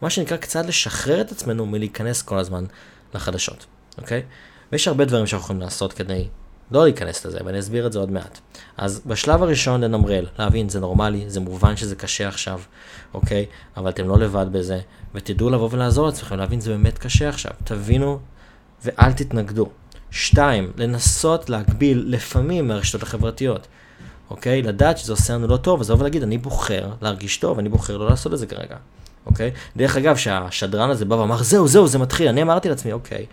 מה 0.00 0.10
שנקרא 0.10 0.36
קצת 0.36 0.66
לשחרר 0.66 1.20
את 1.20 1.32
עצמנו 1.32 1.66
מלהיכנס 1.66 2.22
כל 2.22 2.38
הזמן 2.38 2.64
לחדשות, 3.14 3.66
אוקיי? 3.98 4.22
ויש 4.72 4.88
הרבה 4.88 5.04
דברים 5.04 5.26
שאנחנו 5.26 5.44
יכולים 5.44 5.62
לעשות 5.62 5.92
כדי 5.92 6.28
לא 6.70 6.84
להיכנס 6.84 7.26
לזה, 7.26 7.38
ואני 7.44 7.58
אסביר 7.58 7.86
את 7.86 7.92
זה 7.92 7.98
עוד 7.98 8.10
מעט. 8.10 8.38
אז 8.76 9.00
בשלב 9.06 9.42
הראשון 9.42 9.84
לנמרל, 9.84 10.26
להבין, 10.38 10.68
זה 10.68 10.80
נורמלי, 10.80 11.24
זה 11.30 11.40
מובן 11.40 11.76
שזה 11.76 11.96
קשה 11.96 12.28
עכשיו, 12.28 12.60
אוקיי? 13.14 13.46
אבל 13.76 13.90
אתם 13.90 14.08
לא 14.08 14.18
לבד 14.18 14.46
בזה, 14.52 14.80
ותדעו 15.14 15.50
לבוא 15.50 15.68
ולעזור 15.72 16.06
לעצמכם, 16.06 16.36
להבין, 16.36 16.60
זה 16.60 16.70
באמת 16.70 16.98
קשה 16.98 17.28
עכשיו. 17.28 17.52
תבינו 17.64 18.18
ואל 18.84 19.12
תתנגדו. 19.12 19.68
שתיים, 20.10 20.72
לנסות 20.76 21.50
להגביל 21.50 22.04
לפעמים 22.06 22.68
מהרשתות 22.68 23.02
החברתיות. 23.02 23.66
אוקיי? 24.30 24.62
לדעת 24.62 24.98
שזה 24.98 25.12
עושה 25.12 25.34
לנו 25.34 25.46
לא 25.46 25.56
טוב, 25.56 25.80
אז 25.80 25.90
לבוא 25.90 26.00
ולהגיד, 26.00 26.22
אני 26.22 26.38
בוחר 26.38 26.90
להרגיש 27.02 27.36
טוב, 27.36 27.58
אני 27.58 27.68
בוחר 27.68 27.96
לא 27.96 28.08
לעשות 28.08 28.32
את 28.32 28.38
זה 28.38 28.46
כרגע. 28.46 28.76
אוקיי? 29.26 29.50
דרך 29.76 29.96
אגב, 29.96 30.16
שהשדרן 30.16 30.90
הזה 30.90 31.04
בא 31.04 31.14
ואמר, 31.14 31.42
זהו, 31.42 31.68
זהו, 31.68 31.86
זה 31.86 31.98
מתחיל, 31.98 32.28
אני 32.28 32.42
אמרתי 32.42 32.68
לעצמי, 32.68 32.92
אוקיי, 32.92 33.26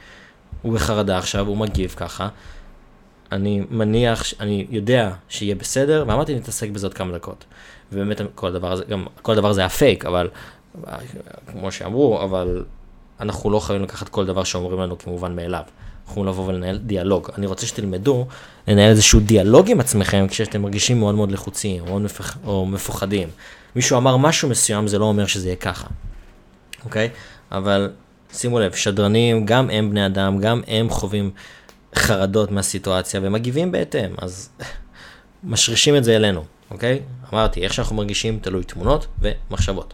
הוא 0.61 0.73
בחרדה 0.73 1.17
עכשיו, 1.17 1.47
הוא 1.47 1.57
מגיב 1.57 1.93
ככה, 1.97 2.27
אני 3.31 3.61
מניח, 3.69 4.23
אני 4.39 4.67
יודע 4.69 5.11
שיהיה 5.29 5.55
בסדר, 5.55 6.03
ואמרתי, 6.07 6.35
נתעסק 6.35 6.69
בזה 6.69 6.87
עוד 6.87 6.93
כמה 6.93 7.13
דקות. 7.13 7.45
ובאמת 7.91 8.21
כל 8.35 8.47
הדבר 8.47 8.71
הזה, 8.71 8.83
גם 8.89 9.05
כל 9.21 9.31
הדבר 9.31 9.49
הזה 9.49 9.61
היה 9.61 9.69
פייק, 9.69 10.05
אבל, 10.05 10.29
כמו 11.51 11.71
שאמרו, 11.71 12.23
אבל 12.23 12.63
אנחנו 13.19 13.49
לא 13.49 13.59
חייבים 13.59 13.83
לקחת 13.83 14.09
כל 14.09 14.25
דבר 14.25 14.43
שאומרים 14.43 14.79
לנו 14.79 14.97
כמובן 14.97 15.35
מאליו. 15.35 15.63
אנחנו 16.07 16.25
לבוא 16.25 16.47
ולנהל 16.47 16.77
דיאלוג. 16.77 17.29
אני 17.37 17.45
רוצה 17.45 17.65
שתלמדו 17.65 18.27
לנהל 18.67 18.89
איזשהו 18.89 19.19
דיאלוג 19.19 19.71
עם 19.71 19.79
עצמכם 19.79 20.27
כשאתם 20.29 20.61
מרגישים 20.61 20.99
מאוד 20.99 21.15
מאוד 21.15 21.31
לחוצים 21.31 21.83
או, 21.87 21.99
מפח, 21.99 22.37
או 22.45 22.65
מפוחדים. 22.65 23.29
מישהו 23.75 23.97
אמר 23.97 24.17
משהו 24.17 24.49
מסוים, 24.49 24.87
זה 24.87 24.99
לא 24.99 25.05
אומר 25.05 25.25
שזה 25.25 25.47
יהיה 25.47 25.55
ככה, 25.55 25.87
אוקיי? 26.85 27.09
אבל 27.51 27.91
שימו 28.33 28.59
לב, 28.59 28.73
שדרנים, 28.73 29.45
גם 29.45 29.69
הם 29.69 29.89
בני 29.89 30.05
אדם, 30.05 30.39
גם 30.39 30.61
הם 30.67 30.89
חווים 30.89 31.31
חרדות 31.95 32.51
מהסיטואציה 32.51 33.19
ומגיבים 33.23 33.71
בהתאם, 33.71 34.11
אז 34.17 34.49
משרישים 35.43 35.95
את 35.95 36.03
זה 36.03 36.15
אלינו, 36.15 36.43
אוקיי? 36.71 37.01
אמרתי, 37.33 37.63
איך 37.63 37.73
שאנחנו 37.73 37.95
מרגישים 37.95 38.39
תלוי 38.39 38.63
תמונות 38.63 39.07
ומחשבות. 39.19 39.93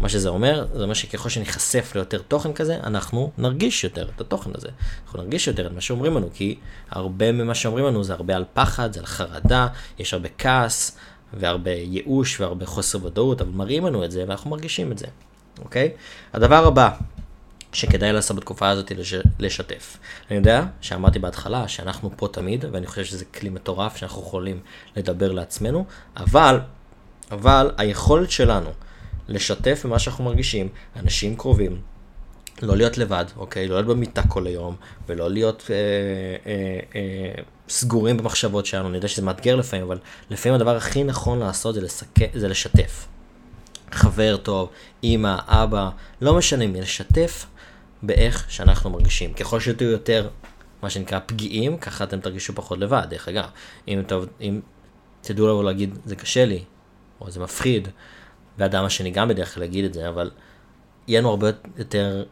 מה 0.00 0.08
שזה 0.08 0.28
אומר, 0.28 0.66
זה 0.74 0.82
אומר 0.82 0.94
שככל 0.94 1.28
שניחשף 1.28 1.92
ליותר 1.94 2.18
תוכן 2.28 2.52
כזה, 2.52 2.78
אנחנו 2.82 3.30
נרגיש 3.38 3.84
יותר 3.84 4.08
את 4.14 4.20
התוכן 4.20 4.50
הזה. 4.54 4.68
אנחנו 5.06 5.22
נרגיש 5.22 5.46
יותר 5.46 5.66
את 5.66 5.72
מה 5.72 5.80
שאומרים 5.80 6.14
לנו, 6.14 6.28
כי 6.34 6.58
הרבה 6.90 7.32
ממה 7.32 7.54
שאומרים 7.54 7.84
לנו 7.86 8.04
זה 8.04 8.12
הרבה 8.12 8.36
על 8.36 8.44
פחד, 8.54 8.92
זה 8.92 9.00
על 9.00 9.06
חרדה, 9.06 9.66
יש 9.98 10.14
הרבה 10.14 10.28
כעס 10.38 10.98
והרבה 11.34 11.70
ייאוש 11.70 12.40
והרבה 12.40 12.66
חוסר 12.66 13.04
ודאות, 13.04 13.40
אבל 13.40 13.50
מראים 13.50 13.86
לנו 13.86 14.04
את 14.04 14.10
זה 14.10 14.24
ואנחנו 14.28 14.50
מרגישים 14.50 14.92
את 14.92 14.98
זה, 14.98 15.06
אוקיי? 15.58 15.90
הדבר 16.32 16.66
הבא, 16.66 16.90
שכדאי 17.76 18.12
לעשות 18.12 18.36
בתקופה 18.36 18.68
הזאת 18.68 18.92
לש... 18.92 19.14
לשתף. 19.38 19.98
אני 20.30 20.36
יודע 20.36 20.64
שאמרתי 20.80 21.18
בהתחלה 21.18 21.68
שאנחנו 21.68 22.10
פה 22.16 22.28
תמיד, 22.32 22.64
ואני 22.72 22.86
חושב 22.86 23.04
שזה 23.04 23.24
כלי 23.24 23.48
מטורף 23.50 23.96
שאנחנו 23.96 24.22
יכולים 24.22 24.60
לדבר 24.96 25.32
לעצמנו, 25.32 25.84
אבל, 26.16 26.60
אבל 27.30 27.70
היכולת 27.76 28.30
שלנו 28.30 28.70
לשתף 29.28 29.82
במה 29.84 29.98
שאנחנו 29.98 30.24
מרגישים, 30.24 30.68
אנשים 30.96 31.36
קרובים, 31.36 31.80
לא 32.62 32.76
להיות 32.76 32.98
לבד, 32.98 33.24
אוקיי? 33.36 33.68
לא 33.68 33.74
להיות 33.74 33.86
במיטה 33.86 34.22
כל 34.28 34.46
היום, 34.46 34.76
ולא 35.08 35.30
להיות 35.30 35.70
אה, 35.70 35.76
אה, 36.46 36.80
אה, 36.94 37.42
סגורים 37.68 38.16
במחשבות 38.16 38.66
שלנו. 38.66 38.88
אני 38.88 38.96
יודע 38.96 39.08
שזה 39.08 39.22
מאתגר 39.22 39.56
לפעמים, 39.56 39.86
אבל 39.86 39.98
לפעמים 40.30 40.54
הדבר 40.54 40.76
הכי 40.76 41.04
נכון 41.04 41.38
לעשות 41.38 41.74
זה, 41.74 41.80
לסק... 41.80 42.06
זה 42.34 42.48
לשתף. 42.48 43.06
חבר 43.92 44.36
טוב, 44.36 44.68
אימא, 45.02 45.36
אבא, 45.46 45.90
לא 46.20 46.34
משנה 46.34 46.66
מי, 46.66 46.80
לשתף 46.80 47.46
באיך 48.02 48.50
שאנחנו 48.50 48.90
מרגישים. 48.90 49.32
ככל 49.32 49.60
שתהיו 49.60 49.90
יותר, 49.90 50.28
מה 50.82 50.90
שנקרא, 50.90 51.18
פגיעים, 51.26 51.78
ככה 51.78 52.04
אתם 52.04 52.20
תרגישו 52.20 52.54
פחות 52.54 52.78
לבד, 52.78 53.06
דרך 53.10 53.28
אגב. 53.28 53.44
אם, 53.88 54.02
טוב, 54.06 54.26
אם 54.40 54.60
תדעו 55.20 55.48
לבוא 55.48 55.64
להגיד, 55.64 55.98
זה 56.04 56.16
קשה 56.16 56.44
לי, 56.44 56.64
או 57.20 57.30
זה 57.30 57.40
מפחיד, 57.40 57.88
והאדם 58.58 58.84
השני 58.84 59.10
גם 59.10 59.28
בדרך 59.28 59.54
כלל 59.54 59.62
יגיד 59.62 59.84
את 59.84 59.94
זה, 59.94 60.08
אבל 60.08 60.30
יהיה 61.08 61.20
לנו 61.20 61.30
הרבה 61.30 61.50
יותר, 61.76 62.24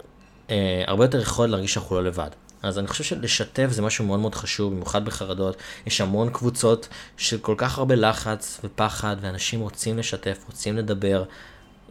אה, 0.50 0.84
הרבה 0.86 1.04
יותר 1.04 1.20
יכול 1.20 1.46
להרגיש 1.46 1.74
שאנחנו 1.74 1.96
לא 1.96 2.04
לבד. 2.04 2.30
אז 2.62 2.78
אני 2.78 2.86
חושב 2.86 3.04
שלשתף 3.04 3.66
זה 3.70 3.82
משהו 3.82 4.04
מאוד 4.04 4.20
מאוד 4.20 4.34
חשוב, 4.34 4.72
במיוחד 4.72 5.04
בחרדות. 5.04 5.56
יש 5.86 6.00
המון 6.00 6.30
קבוצות 6.30 6.88
של 7.16 7.38
כל 7.38 7.54
כך 7.58 7.78
הרבה 7.78 7.94
לחץ 7.94 8.60
ופחד, 8.64 9.16
ואנשים 9.20 9.60
רוצים 9.60 9.98
לשתף, 9.98 10.44
רוצים 10.46 10.76
לדבר. 10.76 11.24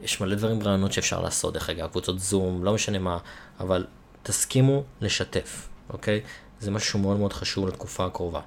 יש 0.02 0.22
מלא 0.22 0.36
דברים, 0.36 0.64
רעיונות 0.64 0.94
שאפשר 0.94 1.22
לעשות, 1.22 1.54
דרך 1.54 1.70
אגב, 1.70 1.90
קבוצות 1.90 2.20
זום, 2.20 2.64
לא 2.64 2.74
משנה 2.74 3.00
מה, 3.00 3.18
אבל 3.60 3.86
תסכימו 4.24 4.84
לשתף, 5.02 5.70
אוקיי? 5.90 6.22
זה 6.60 6.72
משהו 6.72 7.00
מאוד 7.00 7.18
מאוד 7.18 7.34
חשוב 7.34 7.68
לתקופה 7.68 8.06
הקרובה. 8.06 8.42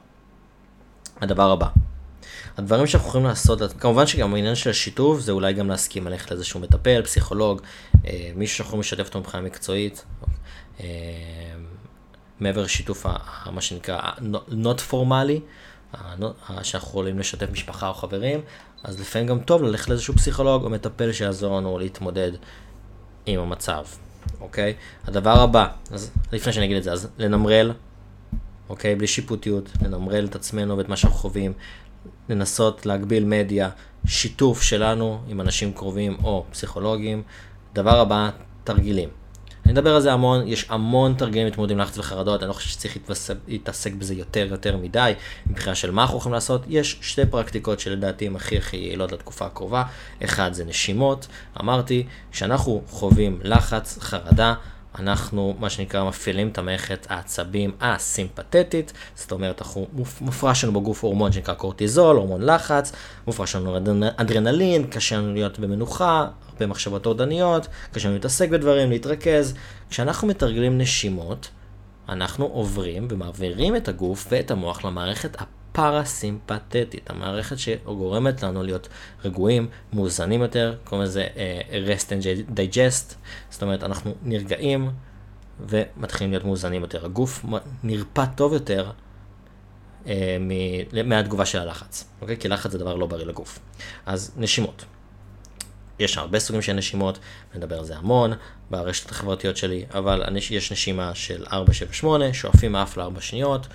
הדבר 1.20 1.50
הבא, 1.50 1.68
הדברים 2.56 2.86
שאנחנו 2.86 3.08
יכולים 3.08 3.26
לעשות, 3.26 3.60
כמובן 3.78 4.06
שגם 4.06 4.34
העניין 4.34 4.54
של 4.54 4.70
השיתוף 4.70 5.20
זה 5.20 5.32
אולי 5.32 5.52
גם 5.52 5.68
להסכים 5.68 6.06
ללכת 6.06 6.30
לאיזשהו 6.30 6.60
מטפל, 6.60 7.02
פסיכולוג, 7.02 7.62
אה, 8.06 8.30
מישהו 8.34 8.56
שאנחנו 8.56 8.80
לשתף 8.80 9.06
אותו 9.06 9.20
מבחינה 9.20 9.42
מקצועית, 9.42 10.04
מעבר 12.40 12.62
לשיתוף, 12.62 13.06
מה 13.52 13.60
שנקרא, 13.60 14.00
not 14.64 14.80
פורמלי, 14.88 15.40
שאנחנו 16.62 16.88
יכולים 16.88 17.18
לשתף 17.18 17.50
משפחה 17.52 17.88
או 17.88 17.94
חברים, 17.94 18.40
אז 18.84 19.00
לפעמים 19.00 19.28
גם 19.28 19.40
טוב 19.40 19.62
ללכת 19.62 19.88
לאיזשהו 19.88 20.14
פסיכולוג 20.14 20.64
או 20.64 20.70
מטפל 20.70 21.12
שיעזור 21.12 21.56
לנו 21.56 21.78
להתמודד 21.78 22.32
עם 23.26 23.40
המצב, 23.40 23.84
אוקיי? 24.40 24.74
הדבר 25.04 25.40
הבא, 25.40 25.68
אז 25.90 26.10
לפני 26.32 26.52
שאני 26.52 26.66
אגיד 26.66 26.76
את 26.76 26.82
זה, 26.82 26.92
אז 26.92 27.08
לנמרל, 27.18 27.72
אוקיי? 28.68 28.94
בלי 28.94 29.06
שיפוטיות, 29.06 29.68
לנמרל 29.82 30.24
את 30.24 30.34
עצמנו 30.34 30.78
ואת 30.78 30.88
מה 30.88 30.96
שאנחנו 30.96 31.18
חווים, 31.18 31.52
לנסות 32.28 32.86
להגביל 32.86 33.24
מדיה, 33.24 33.70
שיתוף 34.06 34.62
שלנו 34.62 35.20
עם 35.28 35.40
אנשים 35.40 35.72
קרובים 35.72 36.16
או 36.24 36.44
פסיכולוגים. 36.50 37.22
דבר 37.72 38.00
הבא, 38.00 38.30
תרגילים. 38.64 39.08
אני 39.66 39.73
אדבר 39.73 39.94
על 39.94 40.00
זה 40.00 40.12
המון, 40.12 40.49
יש 40.49 40.66
המון 40.68 41.14
תרגילים 41.14 41.46
להתמודד 41.46 41.73
עם 41.73 41.78
לחץ 41.78 41.99
וחרדות, 41.99 42.42
אני 42.42 42.49
לא 42.49 42.52
חושב 42.52 42.68
שצריך 42.68 42.96
להתעסק 43.49 43.92
בזה 43.92 44.14
יותר 44.14 44.46
יותר 44.50 44.76
מדי, 44.76 45.12
מבחינה 45.46 45.75
של 45.75 45.90
מה 45.90 46.02
אנחנו 46.02 46.18
יכולים 46.18 46.35
לעשות. 46.35 46.62
יש 46.68 46.99
שתי 47.00 47.26
פרקטיקות 47.26 47.80
שלדעתי 47.80 48.26
הן 48.26 48.37
הכי 48.37 48.58
הכי 48.58 48.76
יעילות 48.76 49.12
לתקופה 49.12 49.46
הקרובה. 49.46 49.82
אחד 50.25 50.52
זה 50.52 50.64
נשימות, 50.64 51.26
אמרתי, 51.61 52.06
כשאנחנו 52.32 52.82
חווים 52.88 53.38
לחץ, 53.42 53.99
חרדה, 54.00 54.54
אנחנו, 54.99 55.56
מה 55.58 55.70
שנקרא, 55.70 56.04
מפעילים 56.04 56.49
את 56.49 56.58
המערכת 56.58 57.06
העצבים 57.11 57.73
הסימפתטית, 57.80 58.92
זאת 59.14 59.32
אומרת, 59.32 59.62
אנחנו, 59.62 59.87
מופרש 60.20 60.64
לנו 60.64 60.80
בגוף 60.80 61.04
הורמון 61.04 61.32
שנקרא 61.32 61.54
קורטיזול, 61.54 62.16
הורמון 62.16 62.42
לחץ, 62.42 62.92
מופרש 63.26 63.56
לנו 63.56 63.76
אדרנלין, 64.16 64.87
קשה 64.87 65.16
לנו 65.16 65.32
להיות 65.32 65.58
במנוחה, 65.58 66.26
הרבה 66.56 66.66
מחשבות 66.66 67.02
טורדניות, 67.02 67.66
קשה 67.92 68.08
לנו 68.08 68.16
להתעסק 68.16 68.48
בדברים, 68.48 68.90
להתרכז. 68.90 69.54
כשאנחנו 69.90 70.28
מתרגלים 70.28 70.78
נשימות, 70.78 71.48
אנחנו 72.08 72.44
עוברים 72.44 73.08
ומעבירים 73.10 73.76
את 73.76 73.88
הגוף 73.88 74.26
ואת 74.30 74.50
המוח 74.50 74.84
למערכת 74.84 75.36
הפרסימפטית, 75.40 76.94
המערכת 77.06 77.58
שגורמת 77.58 78.42
לנו 78.42 78.62
להיות 78.62 78.88
רגועים, 79.25 79.68
מאוזנים 79.92 80.42
יותר, 80.42 80.76
קוראים 80.84 81.04
לזה 81.04 81.26
uh, 81.34 81.88
rest 81.88 82.08
and 82.08 82.56
digest, 82.58 83.14
זאת 83.50 83.62
אומרת 83.62 83.82
אנחנו 83.82 84.14
נרגעים 84.22 84.90
ומתחילים 85.68 86.30
להיות 86.30 86.44
מאוזנים 86.44 86.82
יותר. 86.82 87.04
הגוף 87.04 87.44
נרפא 87.84 88.25
טוב 88.36 88.52
יותר 88.52 88.90
uh, 90.04 90.08
מהתגובה 91.04 91.44
של 91.44 91.58
הלחץ, 91.58 92.08
אוקיי? 92.20 92.36
כי 92.36 92.48
לחץ 92.48 92.70
זה 92.72 92.78
דבר 92.78 92.94
לא 92.94 93.06
בריא 93.06 93.26
לגוף. 93.26 93.58
אז 94.06 94.32
נשימות. 94.36 94.84
יש 95.98 96.18
הרבה 96.18 96.38
סוגים 96.38 96.62
של 96.62 96.72
נשימות, 96.72 97.18
נדבר 97.54 97.78
על 97.78 97.84
זה 97.84 97.96
המון 97.96 98.32
ברשתות 98.70 99.10
החברתיות 99.10 99.56
שלי, 99.56 99.84
אבל 99.94 100.22
יש 100.50 100.72
נשימה 100.72 101.14
של 101.14 101.44
4-7-8, 102.02 102.06
שואפים 102.32 102.72
מאף 102.72 102.96
ל-4 102.96 103.20
שניות, 103.20 103.66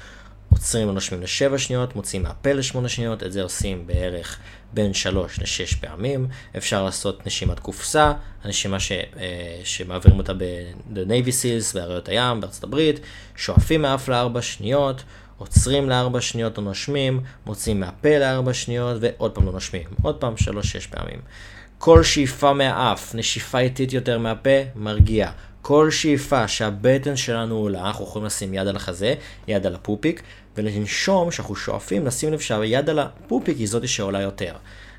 עוצרים 0.53 0.89
ונושמים 0.89 1.21
ל-7 1.21 1.57
שניות, 1.57 1.95
מוציאים 1.95 2.23
מהפה 2.23 2.53
ל-8 2.53 2.87
שניות, 2.87 3.23
את 3.23 3.31
זה 3.31 3.43
עושים 3.43 3.87
בערך 3.87 4.39
בין 4.73 4.93
3 4.93 5.39
ל-6 5.39 5.77
פעמים. 5.81 6.27
אפשר 6.57 6.83
לעשות 6.83 7.25
נשימת 7.25 7.59
קופסה, 7.59 8.13
הנשימה 8.43 8.79
ש, 8.79 8.91
אה, 8.91 9.61
שמעבירים 9.63 10.19
אותה 10.19 10.33
ב-Navy 10.33 11.27
Seals 11.27 11.73
באריות 11.73 12.09
הים 12.09 12.41
בארצות 12.41 12.63
הברית, 12.63 12.99
שואפים 13.35 13.81
מאף 13.81 14.09
ל-4 14.09 14.41
שניות, 14.41 15.03
עוצרים 15.37 15.89
ל-4 15.89 16.21
שניות 16.21 16.57
או 16.57 16.63
נושמים, 16.63 17.21
מוציאים 17.45 17.79
מהפה 17.79 18.17
ל-4 18.17 18.53
שניות 18.53 18.97
ועוד 19.01 19.31
פעם 19.31 19.45
לא 19.45 19.51
נושמים. 19.51 19.83
עוד 20.01 20.15
פעם 20.15 20.33
3-6 20.33 20.37
פעמים. 20.89 21.21
כל 21.83 22.03
שאיפה 22.03 22.53
מהאף, 22.53 23.15
נשיפה 23.15 23.59
איטית 23.59 23.93
יותר 23.93 24.19
מהפה, 24.19 24.50
מרגיע. 24.75 25.31
כל 25.61 25.91
שאיפה 25.91 26.47
שהבטן 26.47 27.15
שלנו 27.15 27.55
עולה, 27.55 27.88
אנחנו 27.88 28.05
יכולים 28.05 28.25
לשים 28.25 28.53
יד 28.53 28.67
על 28.67 28.75
החזה, 28.75 29.13
יד 29.47 29.65
על 29.65 29.75
הפופיק, 29.75 30.21
ולנשום, 30.57 31.29
כשאנחנו 31.29 31.55
שואפים, 31.55 32.05
לשים 32.05 32.33
לב 32.33 32.39
שהיד 32.39 32.89
על 32.89 33.00
הפופיק 33.00 33.57
היא 33.57 33.67
זאתי 33.67 33.88
שעולה 33.88 34.21
יותר. 34.21 34.53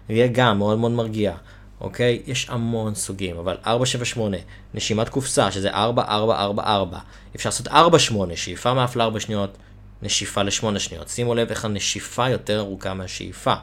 יהיה 0.09 0.27
גם 0.33 0.59
מאוד 0.59 0.79
מאוד 0.79 0.93
מרגיע, 0.93 1.35
אוקיי? 1.81 2.23
יש 2.27 2.47
המון 2.51 2.95
סוגים, 2.95 3.37
אבל 3.37 3.57
478, 3.67 4.37
נשימת 4.75 5.09
קופסה, 5.09 5.51
שזה 5.51 5.71
4444, 5.71 6.99
אפשר 7.37 7.49
לעשות 7.49 7.69
48, 7.69 8.37
שאיפה 8.37 8.75
מאף 8.75 8.97
לארבע 8.97 9.21
שניות, 9.21 9.57
נשיפה 10.03 10.43
לשמונה 10.43 10.79
שניות. 10.79 11.09
שימו 11.09 11.35
לב 11.35 11.51
איך 11.51 11.65
הנשיפה 11.65 12.29
יותר 12.29 12.59
ארוכה 12.59 12.95
מהשאיפה. 12.95 13.55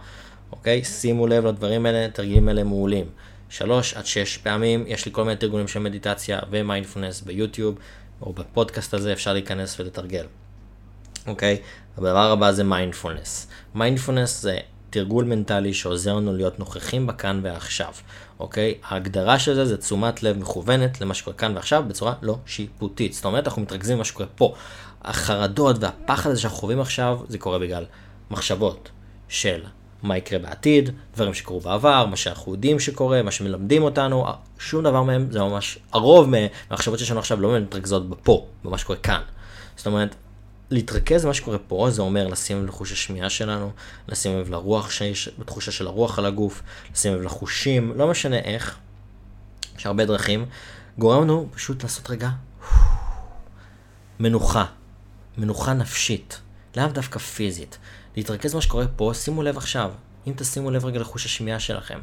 אוקיי? 0.51 0.83
שימו 0.83 1.27
לב 1.27 1.45
לדברים 1.45 1.85
האלה, 1.85 2.07
תרגילים 2.13 2.47
האלה 2.47 2.63
מעולים. 2.63 3.05
שלוש 3.49 3.93
עד 3.93 4.05
שש 4.05 4.37
פעמים, 4.37 4.83
יש 4.87 5.05
לי 5.05 5.11
כל 5.11 5.23
מיני 5.23 5.35
תרגולים 5.35 5.67
של 5.67 5.79
מדיטציה 5.79 6.39
ומיינדפולנס 6.51 7.21
ביוטיוב, 7.21 7.75
או 8.21 8.33
בפודקאסט 8.33 8.93
הזה 8.93 9.13
אפשר 9.13 9.33
להיכנס 9.33 9.79
ולתרגל. 9.79 10.25
אוקיי? 11.27 11.57
הדבר 11.97 12.31
הבא 12.31 12.51
זה 12.51 12.63
מיינדפולנס. 12.63 13.47
מיינדפולנס 13.75 14.41
זה 14.41 14.57
תרגול 14.89 15.25
מנטלי 15.25 15.73
שעוזר 15.73 16.15
לנו 16.15 16.33
להיות 16.33 16.59
נוכחים 16.59 17.07
בכאן 17.07 17.39
ועכשיו, 17.43 17.93
אוקיי? 18.39 18.73
ההגדרה 18.83 19.39
של 19.39 19.55
זה 19.55 19.65
זה 19.65 19.77
תשומת 19.77 20.23
לב 20.23 20.37
מכוונת 20.37 21.01
למה 21.01 21.13
שקורה 21.13 21.37
כאן 21.37 21.55
ועכשיו 21.55 21.83
בצורה 21.87 22.13
לא 22.21 22.37
שיפוטית. 22.45 23.13
זאת 23.13 23.25
אומרת, 23.25 23.47
אנחנו 23.47 23.61
מתרכזים 23.61 23.95
במה 23.95 24.05
שקורה 24.05 24.27
פה. 24.35 24.55
החרדות 25.01 25.75
והפחד 25.79 26.29
הזה 26.29 26.41
שאנחנו 26.41 26.57
חווים 26.57 26.81
עכשיו, 26.81 27.19
זה 27.27 27.37
קורה 27.37 27.59
בגלל 27.59 27.85
מחשבות 28.31 28.89
של 29.27 29.63
מה 30.03 30.17
יקרה 30.17 30.39
בעתיד, 30.39 30.89
דברים 31.13 31.33
שקרו 31.33 31.59
בעבר, 31.59 32.05
מה 32.05 32.15
שאנחנו 32.15 32.51
יודעים 32.51 32.79
שקורה, 32.79 33.21
מה 33.21 33.31
שמלמדים 33.31 33.83
אותנו, 33.83 34.25
שום 34.59 34.83
דבר 34.83 35.03
מהם, 35.03 35.27
זה 35.31 35.39
ממש, 35.39 35.79
הרוב 35.91 36.29
מהמחשבות 36.29 36.99
שיש 36.99 37.11
לנו 37.11 37.19
עכשיו 37.19 37.41
לא 37.41 37.59
מתרכזות 37.59 38.09
בפה, 38.09 38.47
במה 38.63 38.77
שקורה 38.77 38.99
כאן. 38.99 39.21
זאת 39.77 39.87
אומרת, 39.87 40.15
להתרכז 40.71 41.25
במה 41.25 41.33
שקורה 41.33 41.57
פה, 41.57 41.87
זה 41.89 42.01
אומר 42.01 42.27
לשים 42.27 42.57
לב 42.57 42.65
לחוש 42.65 42.91
השמיעה 42.91 43.29
שלנו, 43.29 43.71
לשים 44.07 44.39
לב 44.39 44.49
לרוח 44.49 44.91
שיש, 44.91 45.29
בתחושה 45.39 45.71
של 45.71 45.87
הרוח 45.87 46.19
על 46.19 46.25
הגוף, 46.25 46.61
לשים 46.93 47.15
לב 47.15 47.21
לחושים, 47.21 47.93
לא 47.95 48.07
משנה 48.07 48.37
איך, 48.39 48.77
יש 49.77 49.85
הרבה 49.85 50.05
דרכים, 50.05 50.45
גורם 50.97 51.23
לנו 51.23 51.49
פשוט 51.55 51.83
לעשות 51.83 52.09
רגע 52.09 52.29
מנוחה, 54.19 54.65
מנוחה 55.37 55.73
נפשית, 55.73 56.39
לאו 56.77 56.87
דווקא 56.87 57.19
פיזית. 57.19 57.77
להתרכז 58.19 58.53
במה 58.53 58.61
שקורה 58.61 58.85
פה, 58.95 59.11
שימו 59.13 59.43
לב 59.43 59.57
עכשיו. 59.57 59.91
אם 60.27 60.33
תשימו 60.35 60.71
לב 60.71 60.85
רגע 60.85 60.99
לחוש 60.99 61.25
השמיעה 61.25 61.59
שלכם. 61.59 61.99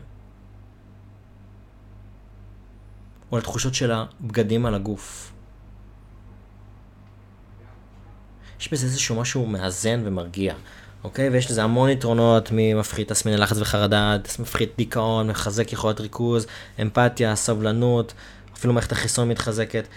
או 3.33 3.39
לתחושות 3.39 3.75
של 3.75 3.93
הבגדים 3.93 4.67
על 4.67 4.75
הגוף. 4.75 5.33
יש 8.61 8.73
בזה 8.73 8.87
איזשהו 8.87 9.17
משהו 9.17 9.47
מאזן 9.47 10.03
ומרגיע, 10.05 10.55
אוקיי? 11.05 11.29
ויש 11.29 11.51
לזה 11.51 11.63
המון 11.63 11.91
יתרונות 11.91 12.49
ממפחית 12.53 13.09
תסמיני 13.09 13.37
לחץ 13.37 13.57
וחרדה, 13.59 14.17
מפחית 14.39 14.73
דיכאון, 14.77 15.31
מחזק 15.31 15.73
יכולת 15.73 16.01
ריכוז, 16.01 16.47
אמפתיה, 16.83 17.37
סבלנות, 17.37 18.15
אפילו 18.55 18.73
מערכת 18.73 18.93
החיסון 18.93 19.29
מתחזקת. 19.29 19.89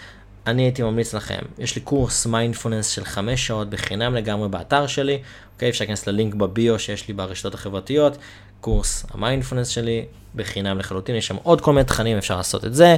אני 0.46 0.62
הייתי 0.62 0.82
ממליץ 0.82 1.14
לכם, 1.14 1.38
יש 1.58 1.74
לי 1.76 1.82
קורס 1.82 2.26
מיינדפולנס 2.26 2.88
של 2.88 3.04
5 3.04 3.46
שעות 3.46 3.70
בחינם 3.70 4.14
לגמרי 4.14 4.48
באתר 4.48 4.86
שלי, 4.86 5.18
אוקיי? 5.54 5.70
אפשר 5.70 5.84
להיכנס 5.84 6.06
ללינק 6.06 6.34
ב 6.34 6.45
bio 6.45 6.78
שיש 6.78 7.08
לי 7.08 7.14
ברשתות 7.14 7.54
החברתיות, 7.54 8.16
קורס 8.60 9.06
המיינדפולנס 9.10 9.68
שלי 9.68 10.04
בחינם 10.34 10.78
לחלוטין, 10.78 11.14
יש 11.14 11.26
שם 11.26 11.36
עוד 11.42 11.60
כל 11.60 11.72
מיני 11.72 11.84
תכנים, 11.84 12.18
אפשר 12.18 12.36
לעשות 12.36 12.64
את 12.64 12.74
זה. 12.74 12.96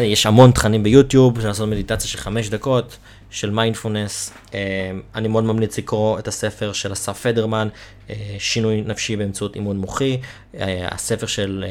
יש 0.00 0.26
המון 0.26 0.50
תכנים 0.50 0.82
ביוטיוב, 0.82 1.36
אפשר 1.36 1.48
לעשות 1.48 1.68
מדיטציה 1.68 2.08
של 2.08 2.18
5 2.18 2.48
דקות 2.48 2.96
של 3.30 3.50
מיינדפולנס. 3.50 4.32
אה, 4.54 4.90
אני 5.14 5.28
מאוד 5.28 5.44
ממליץ 5.44 5.78
לקרוא 5.78 6.18
את 6.18 6.28
הספר 6.28 6.72
של 6.72 6.92
אסף 6.92 7.20
פדרמן, 7.20 7.68
אה, 8.10 8.14
שינוי 8.38 8.82
נפשי 8.86 9.16
באמצעות 9.16 9.54
אימון 9.54 9.76
מוחי, 9.76 10.20
אה, 10.54 10.88
הספר 10.90 11.26
של, 11.26 11.64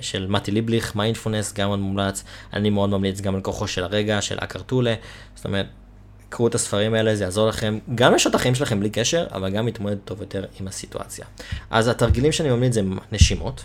של 0.00 0.26
מתי 0.26 0.50
ליבליך, 0.50 0.96
מיינדפולנס, 0.96 1.54
גם 1.54 1.68
מאוד 1.68 1.78
מומלץ. 1.78 2.24
אני 2.52 2.70
מאוד 2.70 2.90
ממליץ 2.90 3.20
גם 3.20 3.34
על 3.34 3.40
כוחו 3.40 3.68
של 3.68 3.84
הרגע, 3.84 4.22
של 4.22 4.38
אקרטולה. 4.40 4.94
זאת 5.34 5.44
אומרת, 5.44 5.66
קראו 6.28 6.48
את 6.48 6.54
הספרים 6.54 6.94
האלה, 6.94 7.16
זה 7.16 7.24
יעזור 7.24 7.48
לכם 7.48 7.78
גם 7.94 8.14
לשעות 8.14 8.34
החיים 8.34 8.54
שלכם 8.54 8.80
בלי 8.80 8.90
קשר, 8.90 9.26
אבל 9.32 9.50
גם 9.50 9.66
להתמודד 9.66 9.96
טוב 10.04 10.20
יותר 10.20 10.44
עם 10.60 10.68
הסיטואציה. 10.68 11.24
אז 11.70 11.88
התרגילים 11.88 12.32
שאני 12.32 12.48
ממליץ 12.50 12.74
זה 12.74 12.82
נשימות, 13.12 13.64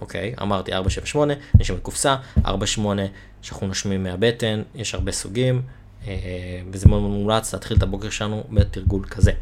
אוקיי? 0.00 0.34
אמרתי 0.42 0.72
478, 0.72 1.34
נשימות 1.60 1.82
קופסה, 1.82 2.16
48 2.46 3.02
שאנחנו 3.42 3.66
נושמים 3.66 4.02
מהבטן, 4.02 4.62
יש 4.74 4.94
הרבה 4.94 5.12
סוגים, 5.12 5.62
וזה 6.70 6.88
מאוד 6.88 7.02
מומלץ 7.02 7.54
להתחיל 7.54 7.76
את 7.76 7.82
הבוקר 7.82 8.10
שלנו 8.10 8.44
בתרגול 8.50 9.04
כזה. 9.04 9.32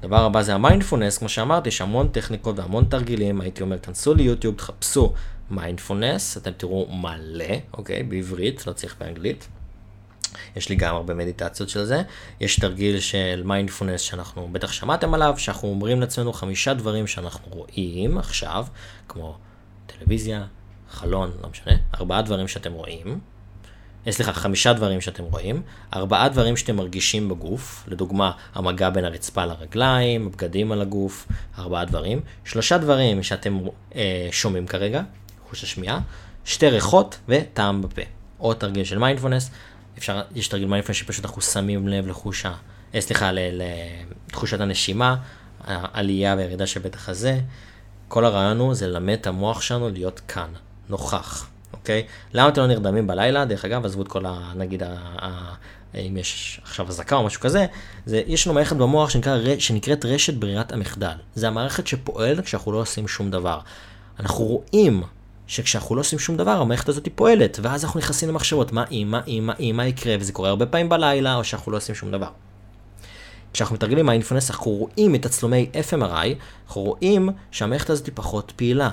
דבר 0.00 0.24
הבא 0.24 0.42
זה 0.42 0.54
המיינדפולנס, 0.54 1.18
כמו 1.18 1.28
שאמרתי, 1.28 1.68
יש 1.68 1.80
המון 1.80 2.08
טכניקות 2.08 2.58
והמון 2.58 2.84
תרגילים, 2.84 3.40
הייתי 3.40 3.62
אומר, 3.62 3.78
כנסו 3.78 4.14
ליוטיוב, 4.14 4.54
תחפשו 4.54 5.12
מיינדפולנס, 5.50 6.36
אתם 6.36 6.50
תראו 6.56 6.88
מלא, 6.92 7.54
אוקיי? 7.72 8.02
בעברית, 8.02 8.66
לא 8.66 8.72
צריך 8.72 8.96
באנגלית. 9.00 9.48
יש 10.56 10.68
לי 10.68 10.76
גם 10.76 10.94
הרבה 10.94 11.14
מדיטציות 11.14 11.68
של 11.68 11.84
זה. 11.84 12.02
יש 12.40 12.60
תרגיל 12.60 13.00
של 13.00 13.42
מיינדפולנס 13.44 14.00
שאנחנו 14.00 14.48
בטח 14.52 14.72
שמעתם 14.72 15.14
עליו, 15.14 15.34
שאנחנו 15.36 15.68
אומרים 15.68 16.00
לעצמנו 16.00 16.32
חמישה 16.32 16.74
דברים 16.74 17.06
שאנחנו 17.06 17.50
רואים 17.50 18.18
עכשיו, 18.18 18.66
כמו 19.08 19.36
טלוויזיה, 19.86 20.44
חלון, 20.90 21.30
לא 21.42 21.48
משנה, 21.48 21.72
ארבעה 21.94 22.22
דברים 22.22 22.48
שאתם 22.48 22.72
רואים, 22.72 23.06
אה, 23.06 23.14
סליחה, 24.08 24.32
חמישה 24.32 24.72
דברים 24.72 25.00
שאתם 25.00 25.24
רואים, 25.24 25.62
ארבעה 25.94 26.28
דברים 26.28 26.56
שאתם 26.56 26.76
מרגישים 26.76 27.28
בגוף, 27.28 27.84
לדוגמה, 27.88 28.32
המגע 28.54 28.90
בין 28.90 29.04
הרצפה 29.04 29.44
לרגליים, 29.44 30.26
הבגדים 30.26 30.72
על 30.72 30.80
הגוף, 30.80 31.26
ארבעה 31.58 31.84
דברים, 31.84 32.20
שלושה 32.44 32.78
דברים 32.78 33.22
שאתם 33.22 33.58
אה, 33.94 34.28
שומעים 34.30 34.66
כרגע, 34.66 35.02
חוש 35.50 35.64
השמיעה, 35.64 36.00
שתי 36.44 36.68
ריחות 36.68 37.18
וטעם 37.28 37.82
בפה. 37.82 38.02
עוד 38.38 38.56
תרגיל 38.56 38.84
של 38.84 38.98
מיינדפולנס, 38.98 39.50
אפשר, 39.98 40.22
יש 40.34 40.48
תרגיל 40.48 40.68
מיינדפולנס 40.68 40.96
שפשוט 40.96 41.24
אנחנו 41.24 41.42
שמים 41.42 41.88
לב 41.88 42.06
לחוש 42.06 42.46
ה... 42.46 42.52
אה, 42.94 43.00
סליחה, 43.00 43.30
לתחושת 43.32 44.60
הנשימה, 44.60 45.16
העלייה 45.64 46.34
והירידה 46.36 46.66
של 46.66 46.80
בית 46.80 46.94
החזה. 46.94 47.40
כל 48.08 48.24
הרעיון 48.24 48.58
הוא 48.58 48.74
זה 48.74 48.86
ללמד 48.86 49.12
את 49.20 49.26
המוח 49.26 49.60
שלנו 49.60 49.88
להיות 49.88 50.20
כאן, 50.28 50.48
נוכח, 50.88 51.48
אוקיי? 51.72 52.06
למה 52.32 52.48
אתם 52.48 52.60
לא 52.60 52.66
נרדמים 52.66 53.06
בלילה? 53.06 53.44
דרך 53.44 53.64
אגב, 53.64 53.84
עזבו 53.84 54.02
את 54.02 54.08
כל 54.08 54.26
ה... 54.26 54.52
נגיד, 54.56 54.82
ה, 54.82 54.96
ה, 55.22 55.54
אם 55.94 56.16
יש 56.16 56.60
עכשיו 56.62 56.88
אזעקה 56.88 57.16
או 57.16 57.24
משהו 57.24 57.40
כזה, 57.40 57.66
זה, 58.06 58.22
יש 58.26 58.46
לנו 58.46 58.54
מערכת 58.54 58.76
במוח 58.76 59.10
שנקרא, 59.10 59.38
שנקראת 59.58 60.04
רשת 60.04 60.34
ברירת 60.34 60.72
המחדל. 60.72 61.16
זה 61.34 61.48
המערכת 61.48 61.86
שפועלת 61.86 62.44
כשאנחנו 62.44 62.72
לא 62.72 62.78
עושים 62.78 63.08
שום 63.08 63.30
דבר. 63.30 63.60
אנחנו 64.20 64.44
רואים 64.44 65.02
שכשאנחנו 65.46 65.94
לא 65.94 66.00
עושים 66.00 66.18
שום 66.18 66.36
דבר, 66.36 66.60
המערכת 66.60 66.88
הזאת 66.88 67.08
פועלת, 67.14 67.58
ואז 67.62 67.84
אנחנו 67.84 68.00
נכנסים 68.00 68.28
למחשבות, 68.28 68.72
מה 68.72 68.84
אם, 68.90 69.08
מה 69.10 69.20
אם, 69.26 69.46
מה 69.46 69.52
אם, 69.60 69.76
מה 69.76 69.86
יקרה, 69.86 70.16
וזה 70.20 70.32
קורה 70.32 70.48
הרבה 70.48 70.66
פעמים 70.66 70.88
בלילה, 70.88 71.36
או 71.36 71.44
שאנחנו 71.44 71.72
לא 71.72 71.76
עושים 71.76 71.94
שום 71.94 72.10
דבר. 72.10 72.28
כשאנחנו 73.52 73.74
מתרגלים 73.74 74.06
מיינדפולנס, 74.06 74.50
אנחנו 74.50 74.70
רואים 74.70 75.14
את 75.14 75.22
תצלומי 75.22 75.70
FMRI, 75.90 76.28
אנחנו 76.66 76.80
רואים 76.82 77.28
שהמערכת 77.50 77.90
הזאת 77.90 78.06
היא 78.06 78.12
פחות 78.16 78.52
פעילה. 78.56 78.90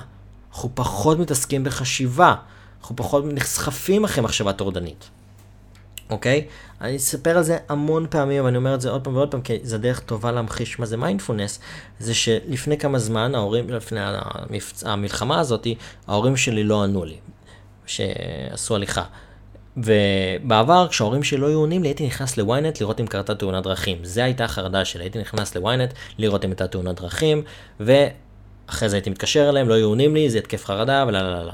אנחנו 0.52 0.70
פחות 0.74 1.18
מתעסקים 1.18 1.64
בחשיבה, 1.64 2.34
אנחנו 2.80 2.96
פחות 2.96 3.24
נסחפים 3.26 4.04
אחרי 4.04 4.22
מחשבה 4.24 4.52
טורדנית. 4.52 5.10
אוקיי? 6.10 6.46
אני 6.80 6.96
אספר 6.96 7.36
על 7.36 7.42
זה 7.42 7.58
המון 7.68 8.06
פעמים, 8.10 8.44
ואני 8.44 8.56
אומר 8.56 8.74
את 8.74 8.80
זה 8.80 8.90
עוד 8.90 9.04
פעם 9.04 9.16
ועוד 9.16 9.30
פעם, 9.30 9.40
כי 9.40 9.58
זו 9.62 9.78
דרך 9.78 10.00
טובה 10.00 10.32
להמחיש 10.32 10.78
מה 10.78 10.86
זה 10.86 10.96
מיינדפולנס, 10.96 11.60
זה 11.98 12.14
שלפני 12.14 12.78
כמה 12.78 12.98
זמן, 12.98 13.34
ההורים, 13.34 13.70
לפני 13.70 14.00
המבצע, 14.02 14.90
המלחמה 14.90 15.40
הזאת, 15.40 15.66
ההורים 16.06 16.36
שלי 16.36 16.64
לא 16.64 16.82
ענו 16.82 17.04
לי, 17.04 17.16
שעשו 17.86 18.74
הליכה. 18.74 19.04
ובעבר, 19.76 20.86
כשההורים 20.90 21.22
שלי 21.22 21.38
לא 21.38 21.46
היו 21.46 21.58
עונים 21.58 21.82
לי, 21.82 21.88
הייתי 21.88 22.06
נכנס 22.06 22.36
לוויינט 22.36 22.80
לראות 22.80 23.00
אם 23.00 23.06
קרתה 23.06 23.34
תאונת 23.34 23.64
דרכים. 23.64 23.98
זו 24.02 24.20
הייתה 24.20 24.44
החרדה 24.44 24.84
שלי, 24.84 25.04
הייתי 25.04 25.18
נכנס 25.18 25.56
לוויינט 25.56 25.92
לראות 26.18 26.44
אם 26.44 26.50
הייתה 26.50 26.68
תאונת 26.68 27.00
דרכים, 27.00 27.42
ואחרי 27.80 28.88
זה 28.88 28.96
הייתי 28.96 29.10
מתקשר 29.10 29.48
אליהם, 29.48 29.68
לא 29.68 29.74
היו 29.74 29.86
עונים 29.88 30.14
לי, 30.14 30.30
זה 30.30 30.38
התקף 30.38 30.64
חרדה, 30.64 31.04
ולא 31.08 31.22
לא 31.22 31.32
לא 31.32 31.46
לא. 31.46 31.52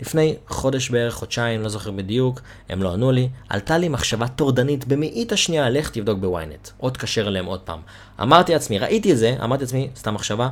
לפני 0.00 0.36
חודש 0.48 0.90
בערך, 0.90 1.14
חודשיים, 1.14 1.62
לא 1.62 1.68
זוכר 1.68 1.90
בדיוק, 1.90 2.40
הם 2.68 2.82
לא 2.82 2.92
ענו 2.92 3.12
לי, 3.12 3.28
עלתה 3.48 3.78
לי 3.78 3.88
מחשבה 3.88 4.28
טורדנית 4.28 4.84
במאית 4.84 5.32
השנייה, 5.32 5.70
לך 5.70 5.90
תבדוק 5.90 6.18
בוויינט. 6.18 6.68
עוד 6.78 6.92
תקשר 6.92 7.28
אליהם 7.28 7.46
עוד 7.46 7.60
פעם. 7.60 7.80
אמרתי 8.22 8.52
לעצמי, 8.52 8.78
ראיתי 8.78 9.12
את 9.12 9.18
זה, 9.18 9.36
אמרתי 9.44 9.62
לעצמי, 9.62 9.90
סתם 9.96 10.14
מחשבה, 10.14 10.48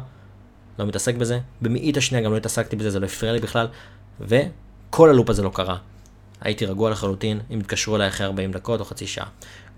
לא 0.78 0.86
מתעסק 0.86 1.14
בזה, 1.14 1.40
במאית 1.62 1.96
השנייה 1.96 2.24
גם 2.24 2.32
לא 2.32 2.36
התעסקתי 2.36 2.76
בזה, 2.76 2.90
זה 2.90 3.00
לא 3.00 3.06
הפריע 3.06 3.32
לי 3.32 3.40
בכלל, 3.40 3.68
וכל 4.20 5.10
הלופ 5.10 5.30
הזה 5.30 5.42
לא 5.42 5.50
קרה. 5.54 5.76
הייתי 6.40 6.66
רגוע 6.66 6.90
לחלוטין, 6.90 7.40
אם 7.54 7.60
יתקשרו 7.60 7.96
אליי 7.96 8.08
אחרי 8.08 8.26
40 8.26 8.52
דקות 8.52 8.80
או 8.80 8.84
חצי 8.84 9.06
שעה. 9.06 9.26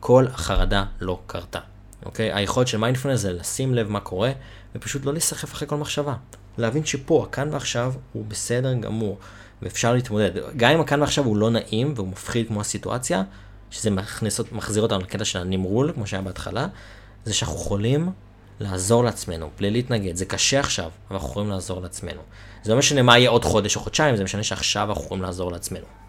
כל 0.01 0.27
החרדה 0.33 0.85
לא 1.01 1.19
קרתה. 1.27 1.59
אוקיי? 2.05 2.33
היכולת 2.33 2.69
של 2.69 2.79
מיינדפולנס 2.79 3.21
זה 3.21 3.33
לשים 3.33 3.75
לב 3.75 3.89
מה 3.89 4.01
קורה, 4.01 4.33
ופשוט 4.75 5.05
לא 5.05 5.13
להיסחף 5.13 5.53
אחרי 5.53 5.69
כל 5.69 5.77
מחשבה. 5.77 6.15
להבין 6.59 6.85
שפה, 6.85 7.27
הכאן 7.29 7.49
ועכשיו, 7.53 7.93
הוא 8.13 8.25
בסדר 8.29 8.75
גמור, 8.75 9.19
ואפשר 9.63 9.93
להתמודד. 9.93 10.31
גם 10.57 10.71
אם 10.71 10.81
הכאן 10.81 11.01
ועכשיו 11.01 11.25
הוא 11.25 11.37
לא 11.37 11.51
נעים, 11.51 11.93
והוא 11.97 12.09
מפחיד 12.09 12.49
כמו 12.49 12.61
הסיטואציה, 12.61 13.23
שזה 13.71 13.91
מכניס, 13.91 14.41
מחזיר 14.53 14.83
אותנו 14.83 14.99
לקטע 15.01 15.25
של 15.25 15.39
הנרמול, 15.39 15.93
כמו 15.95 16.07
שהיה 16.07 16.23
בהתחלה, 16.23 16.67
זה 17.25 17.35
שאנחנו 17.35 17.57
יכולים 17.57 18.11
לעזור 18.61 19.05
לעצמנו, 19.05 19.51
בלי 19.59 19.71
להתנגד. 19.71 20.17
זה 20.17 20.25
קשה 20.25 20.61
עכשיו, 20.61 20.85
אבל 20.85 21.17
אנחנו 21.17 21.29
יכולים 21.29 21.51
לעזור 21.51 21.81
לעצמנו. 21.81 22.21
זה 22.63 22.73
לא 22.73 22.79
משנה 22.79 23.03
מה 23.03 23.19
יהיה 23.19 23.31
עוד 23.31 23.45
חודש 23.45 23.77
או 23.77 23.81
חודשיים, 23.81 24.17
זה 24.17 24.25
משנה 24.25 24.43
שעכשיו 24.43 24.89
אנחנו 24.89 25.05
יכולים 25.05 25.23
לעזור 25.23 25.53
לעצמנו. 25.53 26.00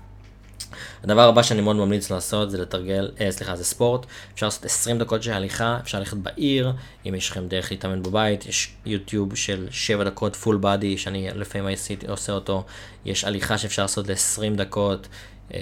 הדבר 1.04 1.30
הבא 1.30 1.44
שאני 1.44 1.62
מאוד 1.62 1.76
ממליץ 1.76 2.12
לעשות 2.12 2.52
זה 2.52 2.62
לתרגל, 2.62 3.12
אה, 3.22 3.32
סליחה, 3.32 3.56
זה 3.56 3.64
ספורט. 3.64 4.06
אפשר 4.34 4.46
לעשות 4.46 4.66
20 4.66 5.00
דקות 5.00 5.24
של 5.24 5.32
הליכה, 5.32 5.78
אפשר 5.82 6.00
ללכת 6.00 6.18
בעיר, 6.18 6.72
אם 7.06 7.16
יש 7.16 7.30
לכם 7.30 7.48
דרך 7.48 7.72
להתאמן 7.72 8.04
בבית, 8.04 8.46
יש 8.46 8.74
יוטיוב 8.86 9.36
של 9.36 9.68
7 9.72 10.04
דקות 10.04 10.36
פול 10.36 10.58
בדי, 10.62 10.98
שאני 10.98 11.30
לפעמים 11.36 11.76
עושה 12.08 12.34
אותו, 12.34 12.64
יש 13.06 13.24
הליכה 13.24 13.58
שאפשר 13.58 13.82
לעשות 13.82 14.08
ל-20 14.08 14.56
דקות. 14.56 15.08
אה, 15.54 15.60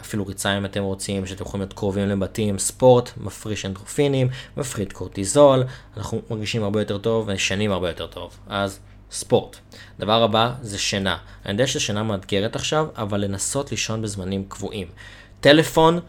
אפילו 0.00 0.26
ריצה 0.26 0.58
אם 0.58 0.64
אתם 0.64 0.82
רוצים, 0.82 1.26
שאתם 1.26 1.44
יכולים 1.44 1.60
להיות 1.60 1.72
קרובים 1.72 2.08
לבתים, 2.08 2.58
ספורט, 2.58 3.10
מפריש 3.16 3.66
אנדרופינים, 3.66 4.28
מפריד 4.56 4.92
קורטיזול, 4.92 5.64
אנחנו 5.96 6.22
מרגישים 6.30 6.62
הרבה 6.62 6.80
יותר 6.80 6.98
טוב 6.98 7.28
ושנים 7.28 7.72
הרבה 7.72 7.88
יותר 7.88 8.06
טוב. 8.06 8.36
אז 8.46 8.78
ספורט. 9.10 9.56
דבר 9.98 10.22
הבא 10.22 10.52
זה 10.62 10.78
שינה. 10.78 11.16
אני 11.44 11.52
יודע 11.52 11.66
ששינה 11.66 12.02
מאתגרת 12.02 12.56
עכשיו, 12.56 12.86
אבל 12.96 13.20
לנסות 13.20 13.70
לישון 13.70 14.02
בזמנים 14.02 14.44
קבועים. 14.48 14.88
טלפון, 15.40 16.00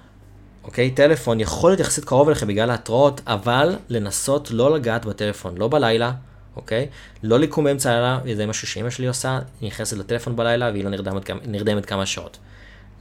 אוקיי? 0.64 0.92
טלפון 0.92 1.40
יכול 1.40 1.70
להיות 1.70 1.80
יחסית 1.80 2.06
קרוב 2.06 2.28
אליכם 2.28 2.48
בגלל 2.48 2.70
ההתראות, 2.70 3.22
אבל 3.28 3.76
לנסות 3.90 4.52
לא 4.52 4.76
לגעת 4.76 5.06
בטלפון, 5.06 5.58
לא 5.58 5.68
בלילה, 5.68 6.12
אוקיי? 6.56 6.88
לא 7.24 7.40
לקום 7.40 7.64
באמצע 7.64 7.92
הלילה, 7.92 8.20
וזה 8.26 8.46
משהו 8.46 8.68
שאמא 8.68 8.90
שלי 8.90 9.08
עושה, 9.08 9.40
היא 9.62 9.68
נכנסת 9.68 9.98
לטלפון 9.98 10.36
בלילה 10.36 10.70
והיא 10.72 10.84
לא 10.84 10.90
נרדמת, 10.90 11.30
נרדמת 11.46 11.86
כמה 11.86 12.06
שעות. 12.06 12.38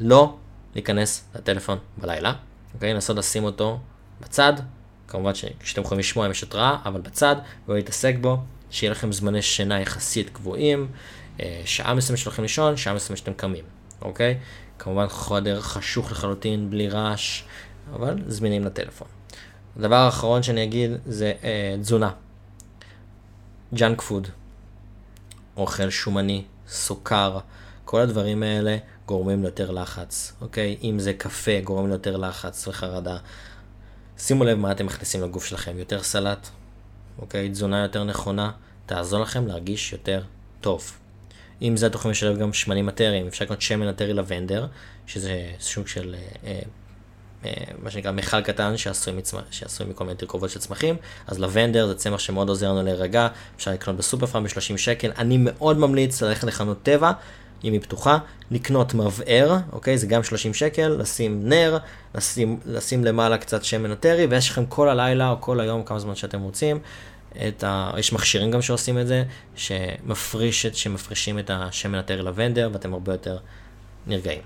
לא 0.00 0.36
להיכנס 0.74 1.24
לטלפון 1.34 1.78
בלילה, 1.98 2.32
אוקיי? 2.74 2.94
לנסות 2.94 3.16
לשים 3.16 3.44
אותו 3.44 3.78
בצד, 4.20 4.52
כמובן 5.08 5.34
שכשאתם 5.34 5.82
יכולים 5.82 5.98
לשמוע 5.98 6.26
אם 6.26 6.30
יש 6.30 6.42
התראה, 6.42 6.76
אבל 6.84 7.00
בצד, 7.00 7.36
ולא 7.68 7.76
להתעסק 7.76 8.14
בו, 8.20 8.38
שיהיה 8.70 8.90
לכם 8.90 9.12
זמני 9.12 9.42
שינה 9.42 9.80
יחסית 9.80 10.32
גבוהים, 10.32 10.88
אה, 11.40 11.62
שעה 11.64 11.94
מסוימת 11.94 12.18
שהולכים 12.18 12.42
לישון, 12.42 12.76
שעה 12.76 12.94
מסוימת 12.94 13.18
שאתם 13.18 13.32
קמים, 13.32 13.64
אוקיי? 14.02 14.38
כמובן 14.78 15.08
חדר 15.08 15.60
חשוך 15.60 16.12
לחלוטין, 16.12 16.70
בלי 16.70 16.88
רעש, 16.88 17.42
אבל 17.94 18.18
זמינים 18.26 18.64
לטלפון. 18.64 19.08
הדבר 19.76 19.96
האחרון 19.96 20.42
שאני 20.42 20.64
אגיד 20.64 20.90
זה 21.06 21.32
אה, 21.44 21.76
תזונה. 21.80 22.10
ג'אנק 23.74 24.00
פוד, 24.00 24.28
אוכל 25.56 25.90
שומני, 25.90 26.44
סוכר, 26.68 27.38
כל 27.84 28.00
הדברים 28.00 28.42
האלה 28.42 28.76
גורמים 29.06 29.42
ליותר 29.42 29.70
לחץ, 29.70 30.32
אוקיי? 30.40 30.76
אם 30.82 30.98
זה 30.98 31.12
קפה, 31.12 31.60
גורמים 31.64 31.88
ליותר 31.88 32.16
לחץ 32.16 32.68
וחרדה. 32.68 33.16
שימו 34.18 34.44
לב 34.44 34.58
מה 34.58 34.72
אתם 34.72 34.86
מכניסים 34.86 35.22
לגוף 35.22 35.44
שלכם, 35.44 35.78
יותר 35.78 36.02
סלט, 36.02 36.48
אוקיי? 37.18 37.48
תזונה 37.48 37.82
יותר 37.82 38.04
נכונה, 38.04 38.50
תעזור 38.86 39.20
לכם 39.20 39.46
להרגיש 39.46 39.92
יותר 39.92 40.22
טוב. 40.60 40.92
עם 41.60 41.76
זה 41.76 41.86
אתם 41.86 41.94
יכולים 41.98 42.12
לשלב 42.12 42.38
גם 42.38 42.52
שמנים 42.52 42.86
מטריים, 42.86 43.26
אפשר 43.26 43.44
לקנות 43.44 43.62
שמן 43.62 43.88
מטרי 43.88 44.12
לבנדר, 44.12 44.66
שזה 45.06 45.50
סוג 45.60 45.86
של 45.86 46.14
אה, 46.44 46.60
אה, 47.44 47.52
מה 47.82 47.90
שנקרא 47.90 48.12
מכל 48.12 48.40
קטן 48.40 48.76
שעשוי, 48.76 49.12
מצמח, 49.12 49.44
שעשוי 49.50 49.86
מכל 49.86 50.04
מיני 50.04 50.16
תרכובות 50.16 50.50
של 50.50 50.60
צמחים, 50.60 50.96
אז 51.26 51.38
לבנדר 51.38 51.86
זה 51.86 51.94
צמח 51.94 52.18
שמאוד 52.18 52.48
עוזר 52.48 52.72
לנו 52.72 52.82
להירגע, 52.82 53.28
אפשר 53.56 53.70
לקנות 53.70 53.96
בסופר 53.96 54.26
פארם 54.26 54.44
ב-30 54.44 54.76
שקל, 54.76 55.12
אני 55.18 55.36
מאוד 55.40 55.78
ממליץ 55.78 56.22
ללכת 56.22 56.44
לחנות 56.44 56.82
טבע, 56.82 57.12
אם 57.64 57.72
היא 57.72 57.80
פתוחה, 57.80 58.18
לקנות 58.50 58.94
מבער, 58.94 59.56
אוקיי? 59.72 59.98
זה 59.98 60.06
גם 60.06 60.22
30 60.22 60.54
שקל, 60.54 60.88
לשים 60.88 61.48
נר, 61.48 61.78
לשים, 62.14 62.60
לשים 62.66 63.04
למעלה 63.04 63.38
קצת 63.38 63.64
שמן 63.64 63.92
אתרי, 63.92 64.26
ויש 64.26 64.50
לכם 64.50 64.66
כל 64.66 64.88
הלילה 64.88 65.30
או 65.30 65.40
כל 65.40 65.60
היום, 65.60 65.82
כמה 65.82 65.98
זמן 65.98 66.14
שאתם 66.14 66.40
רוצים. 66.40 66.78
את 67.48 67.64
ה... 67.64 67.90
יש 67.98 68.12
מכשירים 68.12 68.50
גם 68.50 68.62
שעושים 68.62 68.98
את 68.98 69.06
זה, 69.06 69.24
שמפריש 69.56 70.66
את, 70.66 70.76
שמפרישים 70.76 71.38
את 71.38 71.50
השמן 71.54 71.98
אתרי 71.98 72.22
לבנדר, 72.22 72.70
ואתם 72.72 72.92
הרבה 72.92 73.12
יותר 73.12 73.38
נרגעים. 74.06 74.40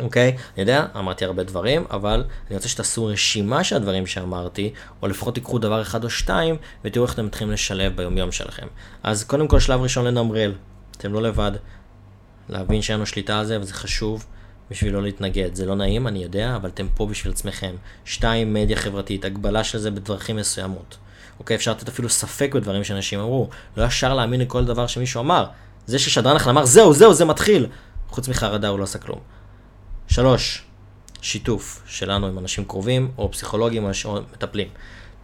אוקיי? 0.00 0.28
אני 0.28 0.62
יודע, 0.62 0.86
אמרתי 0.96 1.24
הרבה 1.24 1.42
דברים, 1.42 1.84
אבל 1.90 2.24
אני 2.48 2.56
רוצה 2.56 2.68
שתעשו 2.68 3.06
רשימה 3.06 3.64
של 3.64 3.76
הדברים 3.76 4.06
שאמרתי, 4.06 4.72
או 5.02 5.08
לפחות 5.08 5.34
תיקחו 5.34 5.58
דבר 5.58 5.82
אחד 5.82 6.04
או 6.04 6.10
שתיים, 6.10 6.56
ותראו 6.84 7.04
איך 7.04 7.14
אתם 7.14 7.26
מתחילים 7.26 7.52
לשלב 7.52 7.96
ביומיום 7.96 8.32
שלכם. 8.32 8.66
אז 9.02 9.24
קודם 9.24 9.48
כל, 9.48 9.60
שלב 9.60 9.80
ראשון 9.80 10.04
לנמרל. 10.04 10.52
אתם 10.96 11.12
לא 11.12 11.22
לבד. 11.22 11.52
להבין 12.48 12.82
שאין 12.82 12.96
לנו 12.96 13.06
שליטה 13.06 13.38
על 13.38 13.46
זה, 13.46 13.60
וזה 13.60 13.74
חשוב 13.74 14.26
בשביל 14.70 14.92
לא 14.92 15.02
להתנגד. 15.02 15.54
זה 15.54 15.66
לא 15.66 15.74
נעים, 15.74 16.06
אני 16.06 16.22
יודע, 16.22 16.56
אבל 16.56 16.68
אתם 16.68 16.86
פה 16.94 17.06
בשביל 17.06 17.32
עצמכם. 17.32 17.74
שתיים, 18.04 18.54
מדיה 18.54 18.76
חברתית, 18.76 19.24
הגבלה 19.24 19.64
של 19.64 19.78
זה 19.78 19.90
בדרכים 19.90 20.36
מסוימות. 20.36 20.96
אוקיי, 21.38 21.54
אפשר 21.54 21.70
לתת 21.70 21.88
אפילו 21.88 22.08
ספק 22.08 22.50
בדברים 22.54 22.84
שאנשים 22.84 23.20
אמרו. 23.20 23.48
לא 23.76 23.84
ישר 23.84 24.14
להאמין 24.14 24.40
לכל 24.40 24.64
דבר 24.64 24.86
שמישהו 24.86 25.20
אמר. 25.20 25.46
זה 25.86 25.98
ששדרן 25.98 26.36
אחלה 26.36 26.52
אמר, 26.52 26.64
זהו, 26.64 26.92
זהו, 26.92 27.14
זה 27.14 27.24
מתחיל. 27.24 27.66
חוץ 28.08 28.28
מחרדה 28.28 28.68
הוא 28.68 28.78
לא 28.78 28.84
עשה 28.84 28.98
כלום. 28.98 29.18
שלוש, 30.06 30.62
שיתוף 31.20 31.82
שלנו 31.86 32.26
עם 32.26 32.38
אנשים 32.38 32.64
קרובים, 32.64 33.10
או 33.18 33.32
פסיכולוגים 33.32 33.84
או 33.84 34.20
מטפלים. 34.32 34.68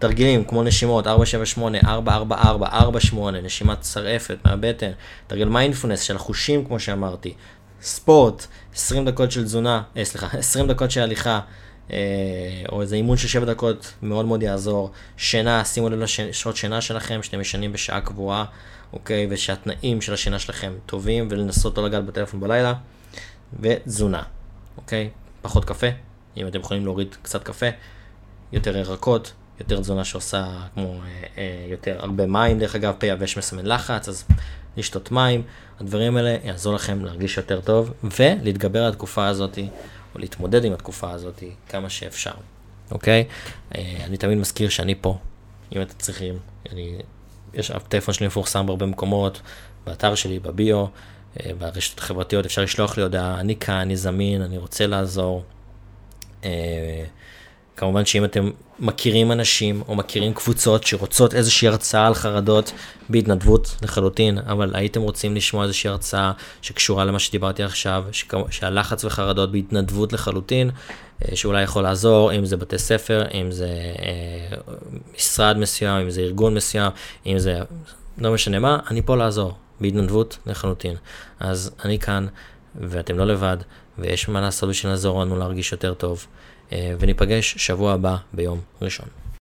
תרגילים 0.01 0.45
כמו 0.45 0.63
נשימות 0.63 1.07
478, 1.07 1.79
444, 1.85 2.67
48, 2.67 3.41
נשימת 3.41 3.85
שרעפת 3.85 4.37
מהבטן, 4.45 4.91
תרגיל 5.27 5.49
מיינדפולנס 5.49 6.01
של 6.01 6.17
החושים 6.17 6.65
כמו 6.65 6.81
שאמרתי, 6.81 7.35
ספורט, 7.83 8.47
20 8.75 9.05
דקות 9.05 9.33
של 9.33 9.45
תזונה, 9.45 9.83
אה, 9.97 10.05
סליחה, 10.05 10.27
20 10.39 10.67
דקות 10.69 10.91
של 10.91 11.01
הליכה, 11.01 11.41
אה, 11.93 11.99
או 12.73 12.83
איזה 12.83 12.97
אימון 12.97 13.17
של 13.17 13.29
7 13.29 13.45
דקות, 13.45 13.93
מאוד 14.03 14.27
מאוד 14.27 14.43
יעזור. 14.43 14.91
שינה, 15.17 15.65
שימו 15.65 15.89
לב 15.89 15.99
לשעות 15.99 16.57
שינה 16.57 16.81
שלכם, 16.81 17.23
שאתם 17.23 17.41
ישנים 17.41 17.73
בשעה 17.73 18.01
קבועה, 18.01 18.45
אוקיי, 18.93 19.27
ושהתנאים 19.31 20.01
של 20.01 20.15
השינה 20.15 20.39
שלכם 20.39 20.73
טובים, 20.87 21.29
ולנסות 21.31 21.79
לא 21.79 21.87
לגעת 21.87 22.05
בטלפון 22.05 22.41
בלילה, 22.41 22.75
ותזונה, 23.61 24.23
אוקיי? 24.77 25.11
פחות 25.43 25.65
קפה, 25.65 25.87
אם 26.37 26.47
אתם 26.47 26.61
יכולים 26.61 26.85
להוריד 26.85 27.17
קצת 27.23 27.45
קפה, 27.45 27.67
יותר 28.53 28.77
ירקות, 28.77 29.33
יותר 29.61 29.81
תזונה 29.81 30.05
שעושה 30.05 30.47
כמו 30.75 30.83
אה, 30.85 31.23
אה, 31.39 31.67
יותר 31.69 31.97
הרבה 31.99 32.27
מים, 32.27 32.59
דרך 32.59 32.75
אגב, 32.75 32.95
פה 32.99 33.07
יבש 33.07 33.39
מסמן 33.39 33.67
לחץ, 33.67 34.09
אז 34.09 34.25
לשתות 34.77 35.11
מים, 35.11 35.43
הדברים 35.81 36.17
האלה 36.17 36.37
יעזור 36.45 36.75
לכם 36.75 37.05
להרגיש 37.05 37.37
יותר 37.37 37.61
טוב 37.61 37.93
ולהתגבר 38.03 38.83
על 38.83 38.93
התקופה 38.93 39.27
הזאת, 39.27 39.59
או 40.15 40.21
להתמודד 40.21 40.65
עם 40.65 40.73
התקופה 40.73 41.11
הזאת 41.11 41.43
כמה 41.69 41.91
שאפשר, 41.91 42.31
אוקיי? 42.91 43.25
אה, 43.75 43.97
אני 44.05 44.17
תמיד 44.17 44.39
מזכיר 44.39 44.69
שאני 44.69 44.95
פה, 45.01 45.19
אם 45.77 45.83
אתם 45.83 45.95
צריכים, 45.99 46.39
אני, 46.73 46.99
יש 47.55 47.71
הטלפון 47.71 48.15
שלי 48.15 48.27
מפורסם 48.27 48.67
בהרבה 48.67 48.87
מקומות, 48.87 49.41
באתר 49.87 50.15
שלי, 50.15 50.39
בביו, 50.39 50.87
אה, 51.41 51.51
ברשתות 51.59 51.99
החברתיות, 51.99 52.47
אפשר 52.47 52.63
לשלוח 52.63 52.97
לי 52.97 53.03
הודעה, 53.03 53.41
אני 53.41 53.57
כאן, 53.57 53.75
אני 53.75 53.97
זמין, 53.97 54.43
אני 54.43 54.59
רוצה 54.59 54.87
לעזור. 54.87 55.45
כמובן 57.81 58.05
שאם 58.05 58.25
אתם 58.25 58.51
מכירים 58.79 59.33
אנשים 59.33 59.83
או 59.89 59.95
מכירים 59.95 60.35
קבוצות 60.35 60.87
שרוצות 60.87 61.35
איזושהי 61.35 61.69
הרצאה 61.69 62.07
על 62.07 62.15
חרדות 62.15 62.73
בהתנדבות 63.09 63.77
לחלוטין, 63.83 64.39
אבל 64.39 64.75
הייתם 64.75 65.01
רוצים 65.01 65.35
לשמוע 65.35 65.65
איזושהי 65.65 65.91
הרצאה 65.91 66.33
שקשורה 66.63 67.05
למה 67.05 67.19
שדיברתי 67.19 67.63
עכשיו, 67.63 68.05
שהלחץ 68.51 69.05
וחרדות 69.05 69.53
בהתנדבות 69.53 70.13
לחלוטין, 70.13 70.71
אה, 71.25 71.37
שאולי 71.37 71.63
יכול 71.63 71.83
לעזור, 71.83 72.33
אם 72.33 72.45
זה 72.45 72.57
בתי 72.57 72.79
ספר, 72.79 73.25
אם 73.35 73.51
זה 73.51 73.69
אה, 73.69 74.57
משרד 75.17 75.57
מסוים, 75.59 76.03
אם 76.03 76.11
זה 76.11 76.21
ארגון 76.21 76.55
מסוים, 76.55 76.93
אם 77.27 77.39
זה 77.39 77.59
לא 78.19 78.33
משנה 78.33 78.59
מה, 78.59 78.79
אני 78.91 79.03
פה 79.03 79.17
לעזור, 79.17 79.53
בהתנדבות 79.81 80.39
לחלוטין. 80.47 80.95
אז 81.41 81.71
אני 81.85 81.99
כאן, 81.99 82.27
ואתם 82.75 83.19
לא 83.19 83.27
לבד, 83.27 83.57
ויש 83.99 84.29
מה 84.29 84.41
לעשות 84.41 84.69
בשביל 84.69 84.93
לעזור 84.93 85.21
לנו 85.21 85.39
להרגיש 85.39 85.73
יותר 85.73 85.95
טוב. 85.95 86.27
אה, 86.73 86.95
וניפגש 87.01 87.55
שבוע 87.57 87.93
הבא 87.93 88.17
ביום 88.33 88.61
ראשון. 88.83 89.21